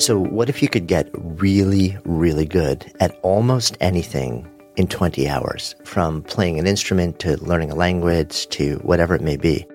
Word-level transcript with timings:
So, 0.00 0.18
what 0.18 0.48
if 0.48 0.62
you 0.62 0.68
could 0.70 0.86
get 0.86 1.10
really, 1.12 1.98
really 2.06 2.46
good 2.46 2.90
at 3.00 3.20
almost 3.20 3.76
anything 3.82 4.48
in 4.76 4.86
20 4.86 5.28
hours, 5.28 5.74
from 5.84 6.22
playing 6.22 6.58
an 6.58 6.66
instrument 6.66 7.18
to 7.18 7.36
learning 7.44 7.70
a 7.70 7.74
language 7.74 8.48
to 8.48 8.76
whatever 8.76 9.14
it 9.14 9.20
may 9.20 9.36
be? 9.36 9.66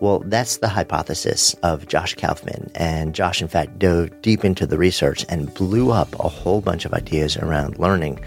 Well, 0.00 0.18
that's 0.26 0.56
the 0.56 0.68
hypothesis 0.68 1.54
of 1.62 1.86
Josh 1.86 2.16
Kaufman. 2.16 2.72
And 2.74 3.14
Josh, 3.14 3.40
in 3.40 3.46
fact, 3.46 3.78
dove 3.78 4.10
deep 4.20 4.44
into 4.44 4.66
the 4.66 4.78
research 4.78 5.24
and 5.28 5.54
blew 5.54 5.92
up 5.92 6.12
a 6.18 6.28
whole 6.28 6.60
bunch 6.60 6.84
of 6.84 6.92
ideas 6.92 7.36
around 7.36 7.78
learning. 7.78 8.18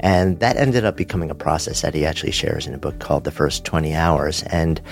And 0.00 0.40
that 0.40 0.58
ended 0.58 0.84
up 0.84 0.98
becoming 0.98 1.30
a 1.30 1.34
process 1.34 1.80
that 1.80 1.94
he 1.94 2.04
actually 2.04 2.32
shares 2.32 2.66
in 2.66 2.74
a 2.74 2.78
book 2.78 2.98
called 2.98 3.24
The 3.24 3.32
First 3.32 3.64
20 3.64 3.94
Hours. 3.94 4.42
And 4.42 4.82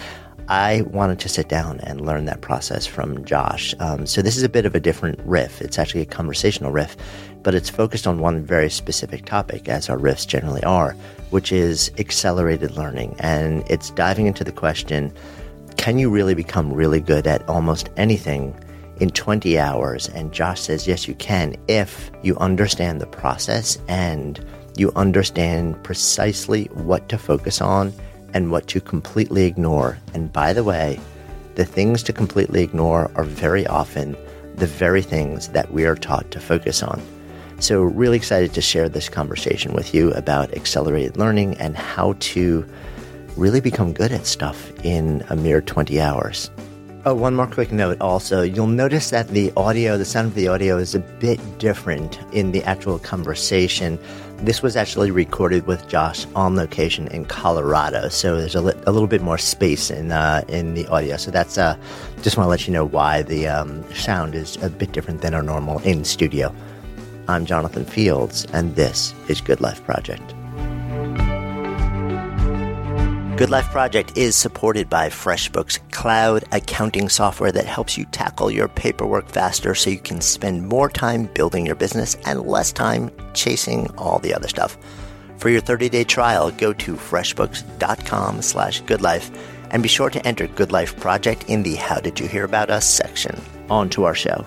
I 0.49 0.83
wanted 0.83 1.19
to 1.21 1.29
sit 1.29 1.49
down 1.49 1.81
and 1.81 2.05
learn 2.05 2.27
that 2.27 2.43
process 2.43 2.87
from 2.87 3.25
Josh. 3.25 3.75
Um, 3.81 4.07
so 4.07 4.21
this 4.21 4.37
is 4.37 4.43
a 4.43 4.49
bit 4.49 4.67
of 4.67 4.75
a 4.75 4.81
different 4.81 5.19
riff. 5.25 5.63
It's 5.63 5.79
actually 5.79 6.03
a 6.03 6.07
conversational 6.07 6.71
riff, 6.71 6.97
but 7.43 7.55
it's 7.55 7.71
focused 7.71 8.07
on 8.07 8.19
one 8.19 8.45
very 8.45 8.69
specific 8.69 9.25
topic, 9.25 9.69
as 9.69 9.89
our 9.89 9.97
riffs 9.97 10.27
generally 10.27 10.63
are, 10.65 10.93
which 11.31 11.51
is 11.51 11.91
accelerated 11.99 12.73
learning. 12.73 13.17
And 13.21 13.65
it's 13.71 13.91
diving 13.91 14.27
into 14.27 14.45
the 14.45 14.53
question 14.53 15.13
can 15.77 15.99
you 15.99 16.09
really 16.09 16.35
become 16.35 16.73
really 16.73 17.01
good 17.01 17.27
at 17.27 17.47
almost 17.49 17.91
anything 17.97 18.57
in 19.01 19.11
20 19.11 19.59
hours? 19.59 20.09
And 20.11 20.33
Josh 20.33 20.61
says, 20.61 20.87
yes, 20.87 21.09
you 21.09 21.15
can 21.15 21.57
if 21.69 22.11
you 22.23 22.37
understand 22.37 23.01
the 23.01 23.07
process 23.07 23.77
and 23.89 24.45
you 24.77 24.93
understand 24.95 25.83
precisely 25.83 26.67
what 26.67 27.09
to 27.09 27.19
focus 27.19 27.61
on 27.61 27.93
and 28.35 28.51
what 28.51 28.67
to 28.69 28.81
completely 28.81 29.45
ignore. 29.45 29.99
And 30.13 30.33
by 30.33 30.53
the 30.53 30.65
way, 30.65 31.01
the 31.55 31.65
things 31.65 32.03
to 32.03 32.13
completely 32.13 32.63
ignore 32.63 33.11
are 33.15 33.25
very 33.25 33.67
often 33.67 34.17
the 34.57 34.67
very 34.67 35.03
things 35.03 35.49
that 35.49 35.73
we 35.73 35.85
are 35.85 35.95
taught 35.95 36.31
to 36.33 36.41
focus 36.41 36.83
on. 36.83 37.01
So, 37.61 37.83
really 37.83 38.17
excited 38.17 38.53
to 38.55 38.61
share 38.61 38.89
this 38.89 39.09
conversation 39.09 39.73
with 39.73 39.95
you 39.95 40.11
about 40.13 40.53
accelerated 40.55 41.17
learning 41.17 41.57
and 41.59 41.77
how 41.77 42.17
to 42.19 42.67
really 43.37 43.61
become 43.61 43.93
good 43.93 44.13
at 44.13 44.27
stuff 44.27 44.73
in 44.85 45.25
a 45.29 45.37
mere 45.37 45.61
20 45.61 46.01
hours. 46.01 46.51
Oh, 47.07 47.13
one 47.13 47.35
more 47.35 47.47
quick 47.47 47.71
note 47.71 48.01
also. 48.01 48.41
You'll 48.41 48.67
notice 48.67 49.11
that 49.11 49.29
the 49.29 49.53
audio, 49.59 49.99
the 49.99 50.07
sound 50.07 50.29
of 50.29 50.35
the 50.35 50.49
audio 50.49 50.79
is 50.79 50.95
a 50.95 51.01
bit 51.01 51.39
different 51.59 52.19
in 52.33 52.53
the 52.53 52.65
actual 52.65 52.99
conversation. 52.99 53.99
This 54.39 54.63
was 54.63 54.75
actually 54.75 55.11
recorded 55.11 55.67
with 55.67 55.87
Josh 55.87 56.25
on 56.35 56.57
location 56.57 57.09
in 57.09 57.27
Colorado, 57.27 58.09
so 58.09 58.39
there's 58.39 58.55
a, 58.55 58.63
li- 58.63 58.83
a 58.87 58.91
little 58.91 59.07
bit 59.07 59.21
more 59.21 59.37
space 59.37 59.91
in 59.91 60.13
uh, 60.13 60.45
in 60.49 60.73
the 60.73 60.87
audio. 60.87 61.19
So 61.19 61.31
that's 61.31 61.59
uh, 61.59 61.77
just 62.23 62.39
want 62.39 62.47
to 62.47 62.51
let 62.51 62.67
you 62.67 62.73
know 62.73 62.87
why 62.87 63.21
the 63.21 63.49
um, 63.49 63.85
sound 63.93 64.35
is 64.35 64.57
a 64.63 64.71
bit 64.71 64.93
different 64.93 65.21
than 65.21 65.35
our 65.35 65.43
normal 65.43 65.81
in 65.81 66.07
studio. 66.07 66.55
I'm 67.29 67.45
Jonathan 67.45 67.85
Fields, 67.85 68.47
and 68.55 68.77
this 68.77 69.13
is 69.29 69.43
Good 69.43 69.61
Life 69.61 69.85
Project. 69.85 70.35
Good 73.37 73.51
Life 73.51 73.69
Project 73.73 74.17
is 74.17 74.37
supported 74.37 74.89
by 74.89 75.09
FreshBooks 75.09 75.81
cloud 75.91 76.45
accounting 76.53 77.09
software 77.09 77.51
that 77.51 77.67
helps 77.67 77.99
you 77.99 78.05
tackle 78.05 78.49
your 78.49 78.69
paperwork 78.69 79.29
faster 79.29 79.75
so 79.75 79.91
you 79.91 79.99
can 79.99 80.21
spend 80.21 80.69
more 80.69 80.89
time 80.89 81.25
building 81.35 81.67
your 81.67 81.75
business 81.75 82.15
and 82.27 82.47
less 82.47 82.71
time 82.71 83.11
chasing 83.33 83.91
all 83.99 84.21
the 84.21 84.33
other 84.33 84.47
stuff. 84.47 84.79
For 85.39 85.49
your 85.49 85.61
30-day 85.61 86.05
trial, 86.05 86.53
go 86.53 86.73
to 86.75 86.95
freshbooks.com 86.95 88.41
slash 88.41 88.85
goodlife 88.85 89.37
and 89.73 89.83
be 89.83 89.89
sure 89.89 90.11
to 90.11 90.25
enter 90.25 90.47
Good 90.47 90.71
Life 90.71 90.97
Project 91.01 91.47
in 91.49 91.65
the 91.65 91.75
How 91.75 91.99
Did 91.99 92.21
You 92.21 92.29
Hear 92.29 92.45
About 92.45 92.71
Us 92.71 92.87
section. 92.87 93.43
On 93.69 93.91
to 93.91 94.05
our 94.05 94.15
show. 94.15 94.47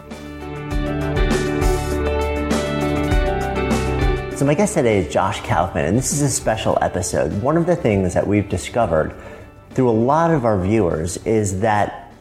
So, 4.37 4.45
my 4.45 4.53
guest 4.53 4.75
today 4.75 4.99
is 4.99 5.11
Josh 5.11 5.41
Kaufman, 5.41 5.83
and 5.83 5.97
this 5.97 6.13
is 6.13 6.21
a 6.21 6.29
special 6.29 6.77
episode. 6.79 7.41
One 7.41 7.57
of 7.57 7.65
the 7.65 7.75
things 7.75 8.13
that 8.13 8.27
we've 8.27 8.47
discovered 8.47 9.15
through 9.71 9.89
a 9.89 9.97
lot 9.97 10.29
of 10.29 10.45
our 10.45 10.61
viewers 10.61 11.17
is 11.25 11.61
that 11.61 12.13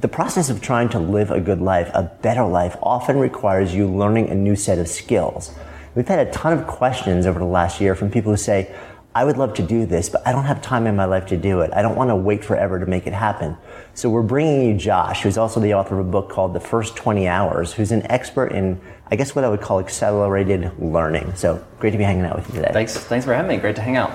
the 0.00 0.08
process 0.08 0.50
of 0.50 0.60
trying 0.60 0.88
to 0.88 0.98
live 0.98 1.30
a 1.30 1.38
good 1.38 1.60
life, 1.60 1.88
a 1.94 2.02
better 2.22 2.44
life, 2.44 2.74
often 2.82 3.20
requires 3.20 3.72
you 3.72 3.86
learning 3.86 4.30
a 4.30 4.34
new 4.34 4.56
set 4.56 4.80
of 4.80 4.88
skills. 4.88 5.54
We've 5.94 6.08
had 6.08 6.26
a 6.26 6.32
ton 6.32 6.58
of 6.58 6.66
questions 6.66 7.24
over 7.24 7.38
the 7.38 7.44
last 7.44 7.80
year 7.80 7.94
from 7.94 8.10
people 8.10 8.32
who 8.32 8.36
say, 8.36 8.74
I 9.12 9.24
would 9.24 9.36
love 9.36 9.54
to 9.54 9.62
do 9.62 9.86
this, 9.86 10.08
but 10.08 10.24
I 10.24 10.30
don't 10.30 10.44
have 10.44 10.62
time 10.62 10.86
in 10.86 10.94
my 10.94 11.04
life 11.04 11.26
to 11.26 11.36
do 11.36 11.62
it. 11.62 11.72
I 11.74 11.82
don't 11.82 11.96
want 11.96 12.10
to 12.10 12.16
wait 12.16 12.44
forever 12.44 12.78
to 12.78 12.86
make 12.86 13.08
it 13.08 13.12
happen. 13.12 13.56
So 13.92 14.08
we're 14.08 14.22
bringing 14.22 14.68
you 14.68 14.76
Josh, 14.76 15.22
who's 15.22 15.36
also 15.36 15.58
the 15.58 15.74
author 15.74 15.98
of 15.98 16.06
a 16.06 16.10
book 16.10 16.30
called 16.30 16.54
The 16.54 16.60
First 16.60 16.94
20 16.94 17.26
Hours, 17.26 17.72
who's 17.72 17.90
an 17.90 18.08
expert 18.10 18.52
in, 18.52 18.80
I 19.10 19.16
guess, 19.16 19.34
what 19.34 19.44
I 19.44 19.48
would 19.48 19.60
call 19.60 19.80
accelerated 19.80 20.78
learning. 20.78 21.34
So 21.34 21.64
great 21.80 21.90
to 21.90 21.98
be 21.98 22.04
hanging 22.04 22.24
out 22.24 22.36
with 22.36 22.48
you 22.48 22.54
today. 22.54 22.70
Thanks, 22.72 22.96
thanks 22.96 23.24
for 23.24 23.34
having 23.34 23.48
me. 23.48 23.56
Great 23.56 23.74
to 23.76 23.82
hang 23.82 23.96
out. 23.96 24.12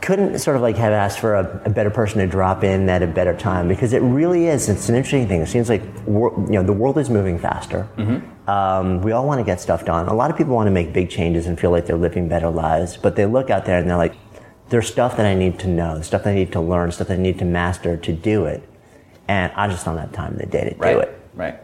Couldn't 0.00 0.36
sort 0.40 0.56
of 0.56 0.62
like 0.62 0.76
have 0.76 0.92
asked 0.92 1.20
for 1.20 1.36
a, 1.36 1.62
a 1.64 1.70
better 1.70 1.90
person 1.90 2.18
to 2.18 2.26
drop 2.26 2.64
in 2.64 2.88
at 2.88 3.04
a 3.04 3.06
better 3.06 3.36
time 3.36 3.68
because 3.68 3.92
it 3.92 4.00
really 4.00 4.46
is. 4.48 4.68
It's 4.68 4.88
an 4.88 4.96
interesting 4.96 5.28
thing. 5.28 5.42
It 5.42 5.46
seems 5.46 5.68
like 5.68 5.82
you 6.08 6.44
know 6.48 6.64
the 6.64 6.72
world 6.72 6.98
is 6.98 7.08
moving 7.08 7.38
faster. 7.38 7.88
Mm-hmm. 7.96 8.50
Um, 8.50 9.00
we 9.02 9.12
all 9.12 9.24
want 9.24 9.38
to 9.38 9.44
get 9.44 9.60
stuff 9.60 9.84
done. 9.84 10.08
A 10.08 10.14
lot 10.14 10.32
of 10.32 10.36
people 10.36 10.56
want 10.56 10.66
to 10.66 10.72
make 10.72 10.92
big 10.92 11.08
changes 11.08 11.46
and 11.46 11.56
feel 11.58 11.70
like 11.70 11.86
they're 11.86 11.96
living 11.96 12.26
better 12.28 12.50
lives, 12.50 12.96
but 12.96 13.14
they 13.14 13.26
look 13.26 13.48
out 13.48 13.64
there 13.64 13.78
and 13.78 13.88
they're 13.88 13.96
like, 13.96 14.16
there's 14.72 14.88
stuff 14.88 15.18
that 15.18 15.26
I 15.26 15.34
need 15.34 15.58
to 15.58 15.68
know, 15.68 16.00
stuff 16.00 16.24
that 16.24 16.30
I 16.30 16.34
need 16.34 16.52
to 16.52 16.60
learn, 16.60 16.90
stuff 16.92 17.08
that 17.08 17.18
I 17.18 17.22
need 17.22 17.38
to 17.40 17.44
master 17.44 17.98
to 17.98 18.12
do 18.12 18.46
it. 18.46 18.66
And 19.28 19.52
I 19.52 19.68
just 19.68 19.84
don't 19.84 19.98
have 19.98 20.12
time 20.12 20.32
in 20.32 20.38
the 20.38 20.46
day 20.46 20.70
to 20.70 20.76
right, 20.76 20.94
do 20.94 21.00
it. 21.00 21.20
Right. 21.34 21.60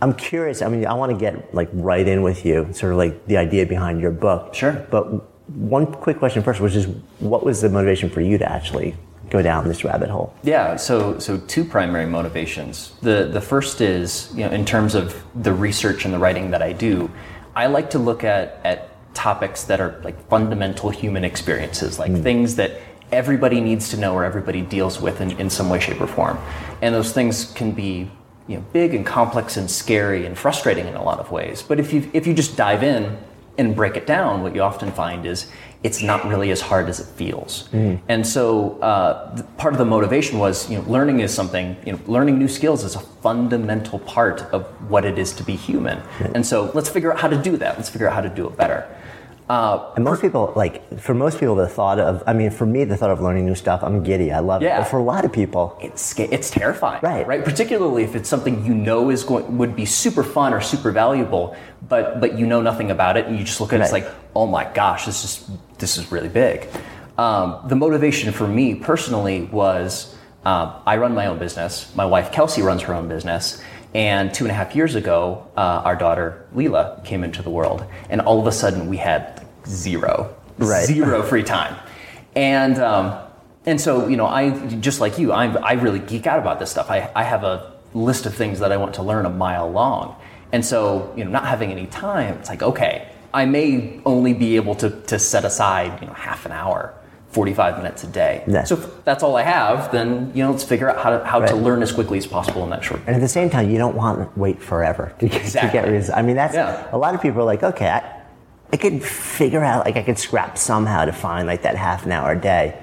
I'm 0.00 0.14
curious. 0.14 0.62
I 0.62 0.68
mean, 0.68 0.86
I 0.86 0.94
want 0.94 1.12
to 1.12 1.18
get 1.18 1.54
like 1.54 1.68
right 1.74 2.08
in 2.08 2.22
with 2.22 2.46
you, 2.46 2.72
sort 2.72 2.92
of 2.92 2.98
like 2.98 3.26
the 3.26 3.36
idea 3.36 3.66
behind 3.66 4.00
your 4.00 4.10
book. 4.10 4.54
Sure. 4.54 4.72
But 4.90 5.04
one 5.50 5.92
quick 5.92 6.18
question 6.18 6.42
first, 6.42 6.60
which 6.60 6.74
is 6.74 6.86
what 7.18 7.44
was 7.44 7.60
the 7.60 7.68
motivation 7.68 8.08
for 8.08 8.22
you 8.22 8.38
to 8.38 8.50
actually 8.50 8.96
go 9.28 9.42
down 9.42 9.68
this 9.68 9.84
rabbit 9.84 10.08
hole? 10.08 10.34
Yeah, 10.42 10.76
so 10.76 11.18
so 11.18 11.36
two 11.36 11.62
primary 11.62 12.06
motivations. 12.06 12.92
The 13.02 13.28
the 13.30 13.42
first 13.42 13.82
is, 13.82 14.32
you 14.34 14.46
know, 14.46 14.50
in 14.50 14.64
terms 14.64 14.94
of 14.94 15.22
the 15.34 15.52
research 15.52 16.06
and 16.06 16.14
the 16.14 16.18
writing 16.18 16.52
that 16.52 16.62
I 16.62 16.72
do, 16.72 17.10
I 17.54 17.66
like 17.66 17.90
to 17.90 17.98
look 17.98 18.24
at 18.24 18.60
at 18.64 18.95
topics 19.16 19.64
that 19.64 19.80
are 19.80 20.00
like 20.04 20.28
fundamental 20.28 20.90
human 20.90 21.24
experiences, 21.24 21.98
like 21.98 22.12
mm. 22.12 22.22
things 22.22 22.54
that 22.56 22.80
everybody 23.10 23.60
needs 23.60 23.88
to 23.88 23.96
know 23.96 24.14
or 24.14 24.24
everybody 24.24 24.62
deals 24.62 25.00
with 25.00 25.20
in, 25.20 25.32
in 25.40 25.48
some 25.50 25.68
way, 25.68 25.80
shape, 25.80 26.00
or 26.00 26.06
form. 26.06 26.38
And 26.82 26.94
those 26.94 27.12
things 27.12 27.52
can 27.52 27.72
be 27.72 28.10
you 28.46 28.56
know, 28.56 28.64
big 28.72 28.94
and 28.94 29.04
complex 29.04 29.56
and 29.56 29.68
scary 29.68 30.26
and 30.26 30.38
frustrating 30.38 30.86
in 30.86 30.94
a 30.94 31.02
lot 31.02 31.18
of 31.18 31.32
ways. 31.32 31.62
But 31.62 31.80
if 31.80 31.92
you 31.92 32.08
if 32.12 32.26
you 32.26 32.34
just 32.34 32.56
dive 32.56 32.82
in 32.82 33.18
and 33.58 33.74
break 33.74 33.96
it 33.96 34.06
down, 34.06 34.42
what 34.42 34.54
you 34.54 34.62
often 34.62 34.92
find 34.92 35.26
is 35.26 35.50
it's 35.82 36.02
not 36.02 36.26
really 36.26 36.50
as 36.50 36.60
hard 36.60 36.88
as 36.88 37.00
it 37.00 37.06
feels. 37.06 37.68
Mm. 37.72 38.00
And 38.08 38.26
so 38.26 38.78
uh, 38.80 39.42
part 39.56 39.72
of 39.74 39.78
the 39.78 39.84
motivation 39.84 40.38
was, 40.38 40.68
you 40.70 40.78
know, 40.78 40.88
learning 40.88 41.20
is 41.20 41.32
something, 41.32 41.76
you 41.86 41.92
know, 41.92 42.00
learning 42.06 42.38
new 42.38 42.48
skills 42.48 42.84
is 42.84 42.96
a 42.96 43.00
fundamental 43.00 43.98
part 44.00 44.42
of 44.52 44.66
what 44.90 45.04
it 45.04 45.18
is 45.18 45.32
to 45.34 45.44
be 45.44 45.54
human. 45.54 45.98
Mm. 46.18 46.34
And 46.34 46.46
so 46.46 46.70
let's 46.74 46.88
figure 46.88 47.12
out 47.12 47.20
how 47.20 47.28
to 47.28 47.40
do 47.40 47.56
that. 47.58 47.76
Let's 47.76 47.88
figure 47.88 48.08
out 48.08 48.14
how 48.14 48.20
to 48.20 48.28
do 48.28 48.46
it 48.46 48.56
better. 48.56 48.88
Uh, 49.48 49.92
and 49.94 50.04
most 50.04 50.20
people, 50.20 50.52
like, 50.56 50.98
for 50.98 51.14
most 51.14 51.38
people, 51.38 51.54
the 51.54 51.68
thought 51.68 52.00
of, 52.00 52.20
I 52.26 52.32
mean, 52.32 52.50
for 52.50 52.66
me, 52.66 52.82
the 52.82 52.96
thought 52.96 53.10
of 53.10 53.20
learning 53.20 53.46
new 53.46 53.54
stuff, 53.54 53.80
I'm 53.84 54.02
giddy. 54.02 54.32
I 54.32 54.40
love 54.40 54.60
yeah. 54.60 54.76
it. 54.76 54.80
But 54.80 54.88
for 54.88 54.98
a 54.98 55.04
lot 55.04 55.24
of 55.24 55.32
people, 55.32 55.78
it's 55.80 56.18
it's 56.18 56.50
terrifying, 56.50 57.00
right? 57.02 57.24
Right. 57.24 57.44
Particularly 57.44 58.02
if 58.02 58.16
it's 58.16 58.28
something 58.28 58.64
you 58.66 58.74
know 58.74 59.08
is 59.08 59.22
going 59.22 59.56
would 59.58 59.76
be 59.76 59.84
super 59.84 60.24
fun 60.24 60.52
or 60.52 60.60
super 60.60 60.90
valuable, 60.90 61.56
but 61.88 62.20
but 62.20 62.36
you 62.36 62.44
know 62.44 62.60
nothing 62.60 62.90
about 62.90 63.16
it, 63.16 63.26
and 63.26 63.38
you 63.38 63.44
just 63.44 63.60
look 63.60 63.72
at 63.72 63.76
right. 63.76 63.82
it, 63.82 63.84
it's 63.84 63.92
like, 63.92 64.12
oh 64.34 64.46
my 64.46 64.64
gosh, 64.72 65.06
this 65.06 65.22
is 65.22 65.48
this 65.78 65.96
is 65.96 66.10
really 66.10 66.28
big. 66.28 66.66
Um, 67.16 67.60
the 67.68 67.76
motivation 67.76 68.32
for 68.32 68.48
me 68.48 68.74
personally 68.74 69.44
was 69.44 70.16
uh, 70.44 70.80
I 70.84 70.96
run 70.96 71.14
my 71.14 71.26
own 71.26 71.38
business. 71.38 71.94
My 71.94 72.04
wife 72.04 72.32
Kelsey 72.32 72.62
runs 72.62 72.82
her 72.82 72.94
own 72.94 73.08
business. 73.08 73.62
And 73.96 74.34
two 74.34 74.44
and 74.44 74.50
a 74.50 74.54
half 74.54 74.76
years 74.76 74.94
ago, 74.94 75.46
uh, 75.56 75.80
our 75.82 75.96
daughter 75.96 76.46
Leela 76.54 77.02
came 77.02 77.24
into 77.24 77.40
the 77.40 77.48
world, 77.48 77.82
and 78.10 78.20
all 78.20 78.38
of 78.38 78.46
a 78.46 78.52
sudden 78.52 78.88
we 78.88 78.98
had 78.98 79.46
zero, 79.66 80.36
right. 80.58 80.84
zero 80.84 81.22
free 81.22 81.42
time, 81.42 81.74
and 82.34 82.78
um, 82.78 83.18
and 83.64 83.80
so 83.80 84.06
you 84.06 84.18
know, 84.18 84.26
I 84.26 84.50
just 84.80 85.00
like 85.00 85.18
you, 85.18 85.32
I 85.32 85.46
I 85.46 85.72
really 85.72 86.00
geek 86.00 86.26
out 86.26 86.38
about 86.38 86.58
this 86.58 86.70
stuff. 86.70 86.90
I 86.90 87.10
I 87.16 87.22
have 87.22 87.42
a 87.42 87.72
list 87.94 88.26
of 88.26 88.34
things 88.34 88.58
that 88.58 88.70
I 88.70 88.76
want 88.76 88.96
to 88.96 89.02
learn 89.02 89.24
a 89.24 89.30
mile 89.30 89.70
long, 89.70 90.14
and 90.52 90.62
so 90.62 91.14
you 91.16 91.24
know, 91.24 91.30
not 91.30 91.46
having 91.46 91.72
any 91.72 91.86
time, 91.86 92.34
it's 92.34 92.50
like 92.50 92.62
okay, 92.62 93.08
I 93.32 93.46
may 93.46 94.02
only 94.04 94.34
be 94.34 94.56
able 94.56 94.74
to 94.74 94.90
to 94.90 95.18
set 95.18 95.46
aside 95.46 96.02
you 96.02 96.06
know 96.06 96.12
half 96.12 96.44
an 96.44 96.52
hour 96.52 96.92
45 97.36 97.76
minutes 97.76 98.02
a 98.02 98.06
day. 98.06 98.42
Yeah. 98.46 98.64
So 98.64 98.78
if 98.78 99.04
that's 99.04 99.22
all 99.22 99.36
I 99.36 99.42
have, 99.42 99.92
then 99.92 100.32
you 100.34 100.42
know 100.42 100.52
let's 100.52 100.64
figure 100.64 100.88
out 100.88 100.96
how 100.96 101.10
to 101.10 101.22
how 101.22 101.40
right. 101.40 101.50
to 101.50 101.54
learn 101.54 101.82
as 101.82 101.92
quickly 101.92 102.16
as 102.16 102.26
possible 102.26 102.64
in 102.64 102.70
that 102.70 102.82
short. 102.82 103.02
And 103.06 103.14
at 103.14 103.20
the 103.20 103.28
same 103.28 103.50
time, 103.50 103.70
you 103.70 103.76
don't 103.76 103.94
want 103.94 104.20
to 104.20 104.40
wait 104.40 104.58
forever 104.58 105.14
to 105.18 105.28
get, 105.28 105.42
exactly. 105.42 105.68
to 105.68 105.86
get 105.86 105.92
results. 105.92 106.16
I 106.16 106.22
mean, 106.22 106.36
that's 106.36 106.54
yeah. 106.54 106.88
a 106.92 106.96
lot 106.96 107.14
of 107.14 107.20
people 107.20 107.42
are 107.42 107.44
like, 107.44 107.62
okay, 107.62 107.90
I, 107.90 108.22
I 108.72 108.78
could 108.78 109.04
figure 109.04 109.62
out 109.62 109.84
like 109.84 109.98
I 109.98 110.02
could 110.02 110.18
scrap 110.18 110.56
somehow 110.56 111.04
to 111.04 111.12
find 111.12 111.46
like 111.46 111.60
that 111.60 111.76
half 111.76 112.06
an 112.06 112.12
hour 112.12 112.32
a 112.32 112.40
day. 112.40 112.80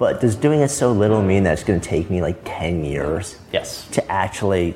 But 0.00 0.20
does 0.20 0.34
doing 0.34 0.58
it 0.58 0.70
so 0.70 0.90
little 0.90 1.22
mean 1.22 1.44
that 1.44 1.52
it's 1.52 1.62
going 1.62 1.80
to 1.80 1.88
take 1.88 2.10
me 2.10 2.22
like 2.22 2.40
10 2.44 2.84
years? 2.84 3.38
Yes. 3.52 3.88
To 3.90 4.10
actually 4.10 4.74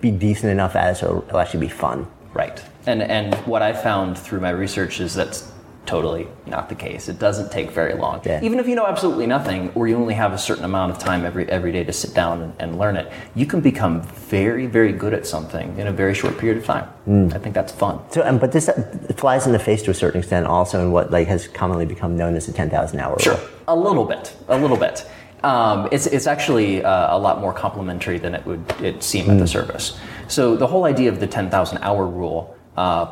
be 0.00 0.10
decent 0.10 0.50
enough 0.50 0.74
at 0.74 0.90
it 0.90 0.96
so 0.96 1.24
it'll 1.28 1.38
actually 1.38 1.60
be 1.60 1.68
fun? 1.68 2.08
Right. 2.34 2.60
And 2.86 3.02
and 3.02 3.36
what 3.46 3.62
I 3.62 3.72
found 3.72 4.18
through 4.18 4.40
my 4.40 4.50
research 4.50 4.98
is 4.98 5.14
that's 5.14 5.52
totally 5.88 6.28
not 6.46 6.68
the 6.68 6.74
case. 6.74 7.08
It 7.08 7.18
doesn't 7.18 7.50
take 7.50 7.70
very 7.72 7.94
long. 7.94 8.20
Yeah. 8.24 8.40
Even 8.42 8.60
if 8.60 8.68
you 8.68 8.74
know 8.76 8.86
absolutely 8.86 9.26
nothing, 9.26 9.72
or 9.74 9.88
you 9.88 9.96
only 9.96 10.14
have 10.14 10.32
a 10.32 10.38
certain 10.38 10.64
amount 10.64 10.92
of 10.92 10.98
time 10.98 11.24
every 11.24 11.44
every 11.50 11.72
day 11.72 11.82
to 11.82 11.92
sit 11.92 12.14
down 12.14 12.42
and, 12.42 12.52
and 12.60 12.78
learn 12.78 12.96
it, 12.96 13.10
you 13.34 13.46
can 13.46 13.60
become 13.60 14.02
very 14.02 14.66
very 14.66 14.92
good 14.92 15.14
at 15.14 15.26
something 15.26 15.76
in 15.78 15.86
a 15.86 15.92
very 15.92 16.14
short 16.14 16.36
period 16.38 16.58
of 16.58 16.64
time. 16.64 16.86
I 17.34 17.38
think 17.38 17.54
that's 17.54 17.72
fun. 17.72 17.98
So, 18.10 18.22
um, 18.28 18.38
but 18.38 18.52
this 18.52 18.68
uh, 18.68 18.74
flies 19.16 19.46
in 19.46 19.52
the 19.52 19.58
face 19.58 19.82
to 19.84 19.90
a 19.90 19.94
certain 19.94 20.20
extent, 20.20 20.46
also 20.46 20.76
in 20.84 20.92
what 20.92 21.10
like 21.10 21.26
has 21.28 21.48
commonly 21.48 21.86
become 21.86 22.16
known 22.16 22.34
as 22.36 22.44
the 22.46 22.52
ten 22.52 22.68
thousand 22.70 23.00
hour 23.00 23.18
Sure, 23.18 23.34
rule. 23.34 23.48
a 23.68 23.76
little 23.76 24.04
bit, 24.04 24.36
a 24.48 24.58
little 24.58 24.76
bit. 24.76 25.06
Um, 25.42 25.88
it's 25.90 26.06
it's 26.06 26.26
actually 26.26 26.84
uh, 26.84 27.16
a 27.16 27.18
lot 27.18 27.40
more 27.40 27.54
complementary 27.54 28.18
than 28.18 28.34
it 28.34 28.44
would 28.44 28.62
it 28.82 29.02
seem 29.02 29.30
at 29.30 29.38
the 29.38 29.46
surface. 29.46 29.98
So 30.28 30.56
the 30.56 30.66
whole 30.66 30.84
idea 30.84 31.08
of 31.08 31.18
the 31.20 31.26
ten 31.26 31.48
thousand 31.48 31.78
hour 31.78 32.04
rule 32.06 32.54
uh, 32.76 33.06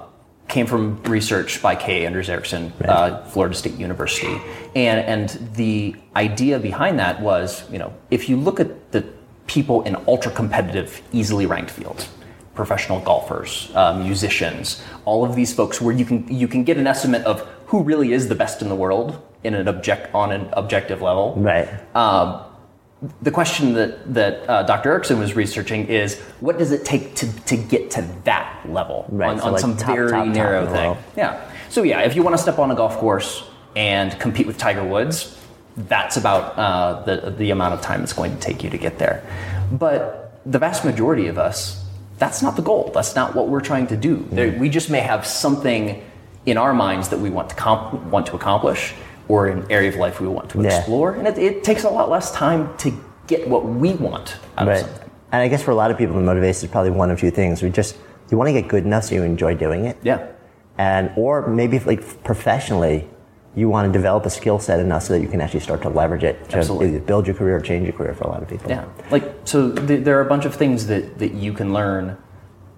came 0.49 0.67
from 0.67 1.03
research 1.03 1.61
by 1.61 1.75
K. 1.75 2.07
Anders 2.07 2.29
Ericsson, 2.29 2.73
uh, 2.85 3.25
Florida 3.27 3.55
State 3.55 3.75
University, 3.75 4.41
and 4.75 5.01
and 5.01 5.55
the 5.55 5.97
idea 6.15 6.59
behind 6.59 6.99
that 6.99 7.21
was 7.21 7.69
you 7.71 7.79
know 7.79 7.93
if 8.11 8.29
you 8.29 8.37
look 8.37 8.61
at 8.61 8.93
the 8.93 9.05
people 9.47 9.83
in 9.83 9.97
ultra 10.07 10.33
competitive, 10.33 11.03
easily 11.13 11.47
ranked 11.47 11.71
fields, 11.71 12.09
professional 12.55 13.01
golfers, 13.01 13.71
uh, 13.75 13.95
musicians, 13.99 14.83
all 15.05 15.25
of 15.25 15.35
these 15.35 15.55
folks 15.55 15.81
where 15.81 15.95
you 15.95 16.05
can 16.05 16.27
you 16.33 16.49
can 16.49 16.65
get 16.65 16.77
an 16.77 16.87
estimate 16.87 17.25
of 17.25 17.41
who 17.67 17.83
really 17.83 18.13
is 18.13 18.29
the 18.29 18.35
best 18.35 18.63
in 18.63 18.69
the 18.69 18.75
world 18.75 19.21
in 19.45 19.55
an 19.55 19.69
object 19.69 20.13
on 20.15 20.33
an 20.33 20.49
objective 20.53 21.03
level. 21.03 21.35
Right. 21.37 21.69
Um, 21.95 22.43
the 23.21 23.31
question 23.31 23.75
that 23.75 24.15
that 24.15 24.49
uh, 24.49 24.63
Dr. 24.63 24.91
Ericsson 24.91 25.19
was 25.19 25.35
researching 25.37 25.87
is 25.87 26.19
what 26.41 26.59
does 26.59 26.73
it 26.73 26.85
take 26.85 27.15
to, 27.17 27.41
to 27.45 27.57
get 27.57 27.91
to 27.93 28.03
that 28.25 28.63
level 28.69 29.05
Right, 29.11 29.31
on, 29.31 29.39
so 29.39 29.45
on 29.45 29.53
like 29.53 29.61
some 29.61 29.77
top, 29.77 29.95
very 29.95 30.11
top, 30.11 30.25
top 30.25 30.35
narrow 30.35 30.65
the 30.65 30.73
thing? 30.73 30.97
Yeah. 31.17 31.53
So 31.69 31.83
yeah, 31.83 32.01
if 32.01 32.17
you 32.17 32.23
want 32.23 32.35
to 32.37 32.43
step 32.43 32.59
on 32.59 32.71
a 32.71 32.75
golf 32.75 32.97
course 32.97 33.45
and 33.75 34.19
compete 34.19 34.47
with 34.47 34.57
Tiger 34.57 34.83
Woods, 34.83 35.39
that's 35.77 36.17
about 36.17 36.59
uh, 36.59 37.03
the 37.03 37.31
the 37.33 37.51
amount 37.51 37.75
of 37.75 37.83
time 37.83 38.03
it's 38.03 38.15
going 38.15 38.35
to 38.35 38.41
take 38.41 38.65
you 38.65 38.71
to 38.71 38.79
get 38.79 38.99
there. 38.99 39.23
But 39.71 40.41
the 40.47 40.59
vast 40.59 40.85
majority 40.85 41.27
of 41.27 41.39
us, 41.39 41.85
that's 42.19 42.41
not 42.41 42.57
the 42.57 42.63
goal. 42.63 42.91
That's 42.95 43.15
not 43.15 43.35
what 43.35 43.49
we're 43.49 43.61
trying 43.61 43.89
to 43.89 43.97
do. 43.97 44.27
There, 44.31 44.59
we 44.59 44.71
just 44.71 44.89
may 44.89 45.01
have 45.01 45.27
something 45.27 46.03
in 46.47 46.57
our 46.57 46.73
minds 46.73 47.11
that 47.11 47.19
we 47.19 47.29
want 47.29 47.51
to 47.51 47.57
comp- 47.57 48.05
want 48.05 48.27
to 48.29 48.37
accomplish, 48.37 48.95
or 49.29 49.47
an 49.49 49.65
area 49.71 49.89
of 49.89 49.97
life 49.97 50.21
we 50.21 50.29
want 50.29 50.51
to 50.51 50.63
Yeah. 50.63 50.79
explore, 50.79 51.13
and 51.13 51.27
it, 51.27 51.39
it 51.39 51.65
takes 51.65 51.85
a 51.85 51.91
lot 51.91 52.11
less 52.11 52.31
time 52.33 52.71
to 52.79 52.93
get 53.27 53.49
what 53.49 53.65
we 53.65 53.95
want 53.95 54.37
out 54.57 54.63
of 54.63 54.69
Right. 54.69 54.81
something. 54.81 55.11
And 55.33 55.43
I 55.43 55.49
guess 55.49 55.63
for 55.63 55.73
a 55.73 55.75
lot 55.75 55.91
of 55.91 55.99
people, 55.99 56.15
the 56.15 56.23
motivation 56.23 56.67
is 56.67 56.71
probably 56.71 56.93
one 56.93 57.11
of 57.11 57.19
two 57.19 57.31
things. 57.31 57.63
We 57.63 57.71
just 57.71 57.97
you 58.31 58.37
want 58.39 58.49
to 58.49 58.53
get 58.53 58.69
good 58.69 58.85
enough 58.85 59.05
so 59.05 59.15
you 59.15 59.23
enjoy 59.23 59.55
doing 59.55 59.85
it, 59.85 59.97
Yeah. 60.03 60.19
and 60.79 61.11
or 61.17 61.47
maybe 61.49 61.79
like 61.81 62.23
professionally, 62.25 63.09
you 63.55 63.69
want 63.69 63.87
to 63.91 63.93
develop 63.93 64.27
a 64.27 64.31
skill 64.31 64.59
set 64.59 64.79
enough 64.81 65.03
so 65.05 65.15
that 65.15 65.21
you 65.21 65.29
can 65.29 65.41
actually 65.41 65.61
start 65.61 65.81
to 65.83 65.89
leverage 65.89 66.23
it 66.25 66.49
to 66.51 66.59
Absolutely. 66.59 66.99
build 67.01 67.27
your 67.27 67.35
career 67.35 67.57
or 67.57 67.61
change 67.61 67.85
your 67.85 67.93
career 67.95 68.13
for 68.15 68.25
a 68.25 68.29
lot 68.29 68.43
of 68.43 68.49
people. 68.49 68.69
Yeah, 68.71 68.85
like 69.11 69.25
so, 69.45 69.73
th- 69.73 70.05
there 70.05 70.19
are 70.19 70.21
a 70.21 70.29
bunch 70.29 70.45
of 70.45 70.55
things 70.55 70.87
that 70.89 71.19
that 71.19 71.33
you 71.35 71.53
can 71.53 71.73
learn 71.73 72.17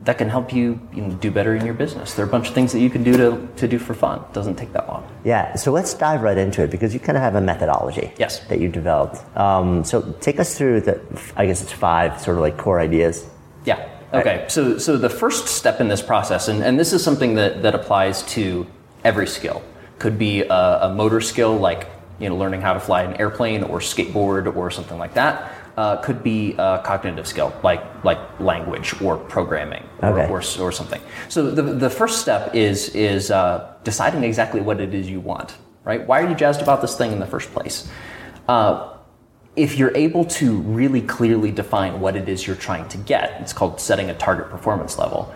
that 0.04 0.16
can 0.16 0.28
help 0.28 0.52
you, 0.52 0.80
you 0.94 1.02
know, 1.02 1.14
do 1.16 1.30
better 1.30 1.54
in 1.56 1.64
your 1.64 1.74
business. 1.74 2.14
There 2.14 2.24
are 2.24 2.28
a 2.28 2.30
bunch 2.30 2.48
of 2.48 2.54
things 2.54 2.72
that 2.72 2.80
you 2.80 2.88
can 2.88 3.02
do 3.02 3.16
to, 3.16 3.48
to 3.56 3.68
do 3.68 3.78
for 3.78 3.94
fun. 3.94 4.20
It 4.20 4.32
doesn't 4.32 4.56
take 4.56 4.72
that 4.72 4.88
long. 4.88 5.06
Yeah, 5.24 5.54
so 5.56 5.72
let's 5.72 5.92
dive 5.92 6.22
right 6.22 6.38
into 6.38 6.62
it 6.62 6.70
because 6.70 6.94
you 6.94 7.00
kind 7.00 7.16
of 7.16 7.22
have 7.22 7.34
a 7.34 7.40
methodology 7.40 8.12
Yes. 8.16 8.40
that 8.46 8.60
you 8.60 8.68
developed. 8.68 9.18
Um, 9.36 9.82
so 9.84 10.12
take 10.20 10.38
us 10.38 10.56
through 10.56 10.82
the, 10.82 11.00
I 11.36 11.46
guess 11.46 11.62
it's 11.62 11.72
five 11.72 12.20
sort 12.20 12.36
of 12.36 12.42
like 12.42 12.56
core 12.56 12.80
ideas. 12.80 13.28
Yeah. 13.64 13.88
Okay. 14.14 14.46
So 14.48 14.78
so 14.78 14.96
the 14.96 15.10
first 15.10 15.48
step 15.48 15.80
in 15.80 15.88
this 15.88 16.00
process, 16.00 16.48
and, 16.48 16.62
and 16.62 16.78
this 16.78 16.92
is 16.94 17.04
something 17.04 17.34
that, 17.34 17.62
that 17.62 17.74
applies 17.74 18.22
to 18.34 18.66
every 19.04 19.26
skill. 19.26 19.62
Could 19.98 20.18
be 20.18 20.42
a, 20.42 20.78
a 20.82 20.94
motor 20.94 21.20
skill 21.20 21.56
like 21.58 21.88
you 22.18 22.28
know 22.30 22.36
learning 22.36 22.62
how 22.62 22.72
to 22.72 22.80
fly 22.80 23.02
an 23.02 23.20
airplane 23.20 23.62
or 23.64 23.80
skateboard 23.80 24.56
or 24.56 24.70
something 24.70 24.96
like 24.96 25.14
that. 25.14 25.52
Uh, 25.78 25.96
could 26.06 26.20
be 26.24 26.56
a 26.58 26.80
cognitive 26.84 27.24
skill 27.32 27.52
like 27.62 27.82
like 28.02 28.18
language 28.40 29.00
or 29.00 29.16
programming 29.16 29.84
or, 30.02 30.08
Okay. 30.08 30.26
or, 30.32 30.38
or 30.64 30.72
something. 30.72 31.00
So 31.28 31.52
the, 31.52 31.62
the 31.62 31.90
first 32.00 32.20
step 32.20 32.52
is 32.52 32.88
is 32.96 33.30
uh, 33.30 33.74
deciding 33.84 34.24
exactly 34.24 34.60
what 34.60 34.80
it 34.80 34.92
is 34.92 35.08
you 35.08 35.20
want. 35.20 35.54
Right? 35.84 36.04
Why 36.08 36.16
are 36.22 36.28
you 36.28 36.34
jazzed 36.34 36.62
about 36.62 36.80
this 36.80 36.96
thing 36.98 37.12
in 37.12 37.20
the 37.20 37.30
first 37.34 37.52
place? 37.52 37.76
Uh, 38.48 38.74
if 39.54 39.78
you're 39.78 39.96
able 39.96 40.24
to 40.40 40.46
really 40.80 41.00
clearly 41.16 41.52
define 41.52 42.00
what 42.00 42.16
it 42.16 42.28
is 42.28 42.44
you're 42.44 42.62
trying 42.68 42.88
to 42.88 42.98
get, 42.98 43.40
it's 43.40 43.52
called 43.52 43.80
setting 43.80 44.10
a 44.10 44.14
target 44.14 44.50
performance 44.50 44.98
level. 44.98 45.32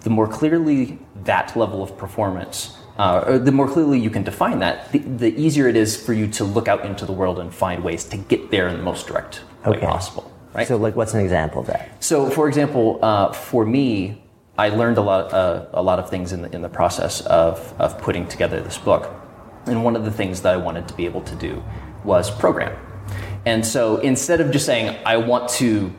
The 0.00 0.10
more 0.10 0.26
clearly 0.26 0.98
that 1.22 1.54
level 1.56 1.84
of 1.84 1.96
performance, 1.96 2.76
uh, 2.98 3.24
or 3.26 3.38
the 3.38 3.52
more 3.52 3.68
clearly 3.68 3.98
you 3.98 4.10
can 4.10 4.22
define 4.22 4.60
that, 4.60 4.92
the, 4.92 4.98
the 4.98 5.40
easier 5.40 5.68
it 5.68 5.76
is 5.76 5.96
for 5.96 6.12
you 6.12 6.26
to 6.28 6.44
look 6.44 6.68
out 6.68 6.84
into 6.84 7.04
the 7.04 7.12
world 7.12 7.38
and 7.38 7.52
find 7.52 7.82
ways 7.82 8.04
to 8.04 8.16
get 8.16 8.50
there 8.50 8.68
in 8.68 8.76
the 8.76 8.82
most 8.82 9.06
direct 9.06 9.42
way 9.66 9.78
possible. 9.78 10.30
Right. 10.54 10.68
So 10.68 10.76
like, 10.76 10.94
what's 10.94 11.14
an 11.14 11.20
example 11.20 11.60
of 11.62 11.66
that? 11.66 12.02
So, 12.02 12.30
for 12.30 12.46
example, 12.46 13.00
uh, 13.02 13.32
for 13.32 13.66
me, 13.66 14.22
I 14.56 14.68
learned 14.68 14.98
a 14.98 15.00
lot, 15.00 15.32
uh, 15.32 15.66
a 15.72 15.82
lot 15.82 15.98
of 15.98 16.08
things 16.08 16.32
in 16.32 16.42
the, 16.42 16.54
in 16.54 16.62
the 16.62 16.68
process 16.68 17.22
of, 17.22 17.74
of 17.80 17.98
putting 17.98 18.28
together 18.28 18.60
this 18.60 18.78
book. 18.78 19.10
And 19.66 19.82
one 19.82 19.96
of 19.96 20.04
the 20.04 20.12
things 20.12 20.42
that 20.42 20.54
I 20.54 20.56
wanted 20.56 20.86
to 20.86 20.94
be 20.94 21.06
able 21.06 21.22
to 21.22 21.34
do 21.34 21.64
was 22.04 22.30
program. 22.30 22.78
And 23.46 23.66
so 23.66 23.96
instead 23.96 24.40
of 24.40 24.52
just 24.52 24.64
saying, 24.64 24.96
I 25.04 25.16
want 25.16 25.48
to 25.50 25.92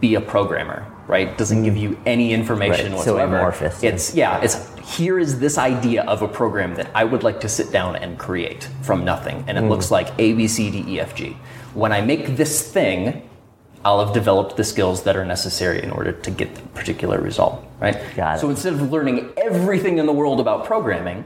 be 0.00 0.16
a 0.16 0.20
programmer, 0.20 0.92
right? 1.06 1.38
Doesn't 1.38 1.62
give 1.62 1.76
you 1.76 1.96
any 2.04 2.32
information 2.32 2.92
Right, 2.92 3.04
so 3.04 3.14
whatsoever. 3.14 3.36
amorphous. 3.36 3.82
It's, 3.82 4.14
yeah, 4.14 4.40
it's 4.42 4.56
here 4.86 5.18
is 5.18 5.40
this 5.40 5.58
idea 5.58 6.04
of 6.04 6.22
a 6.22 6.28
program 6.28 6.74
that 6.76 6.88
I 6.94 7.02
would 7.04 7.22
like 7.24 7.40
to 7.40 7.48
sit 7.48 7.72
down 7.72 7.96
and 7.96 8.16
create 8.18 8.68
from 8.82 9.04
nothing. 9.04 9.44
And 9.48 9.58
it 9.58 9.64
Hmm. 9.64 9.70
looks 9.70 9.90
like 9.90 10.08
A, 10.18 10.32
B, 10.34 10.46
C, 10.46 10.70
D, 10.70 10.84
E, 10.86 11.00
F, 11.00 11.14
G. 11.14 11.36
When 11.74 11.92
I 11.92 12.00
make 12.00 12.36
this 12.36 12.62
thing, 12.62 13.22
I'll 13.84 14.04
have 14.04 14.14
developed 14.14 14.56
the 14.56 14.64
skills 14.64 15.02
that 15.02 15.16
are 15.16 15.24
necessary 15.24 15.82
in 15.82 15.90
order 15.90 16.12
to 16.12 16.30
get 16.30 16.54
the 16.54 16.62
particular 16.78 17.20
result, 17.20 17.62
right? 17.80 17.96
Got 18.16 18.36
it. 18.36 18.40
So 18.40 18.48
instead 18.50 18.72
of 18.74 18.90
learning 18.92 19.30
everything 19.36 19.98
in 19.98 20.06
the 20.06 20.12
world 20.12 20.40
about 20.40 20.64
programming, 20.64 21.24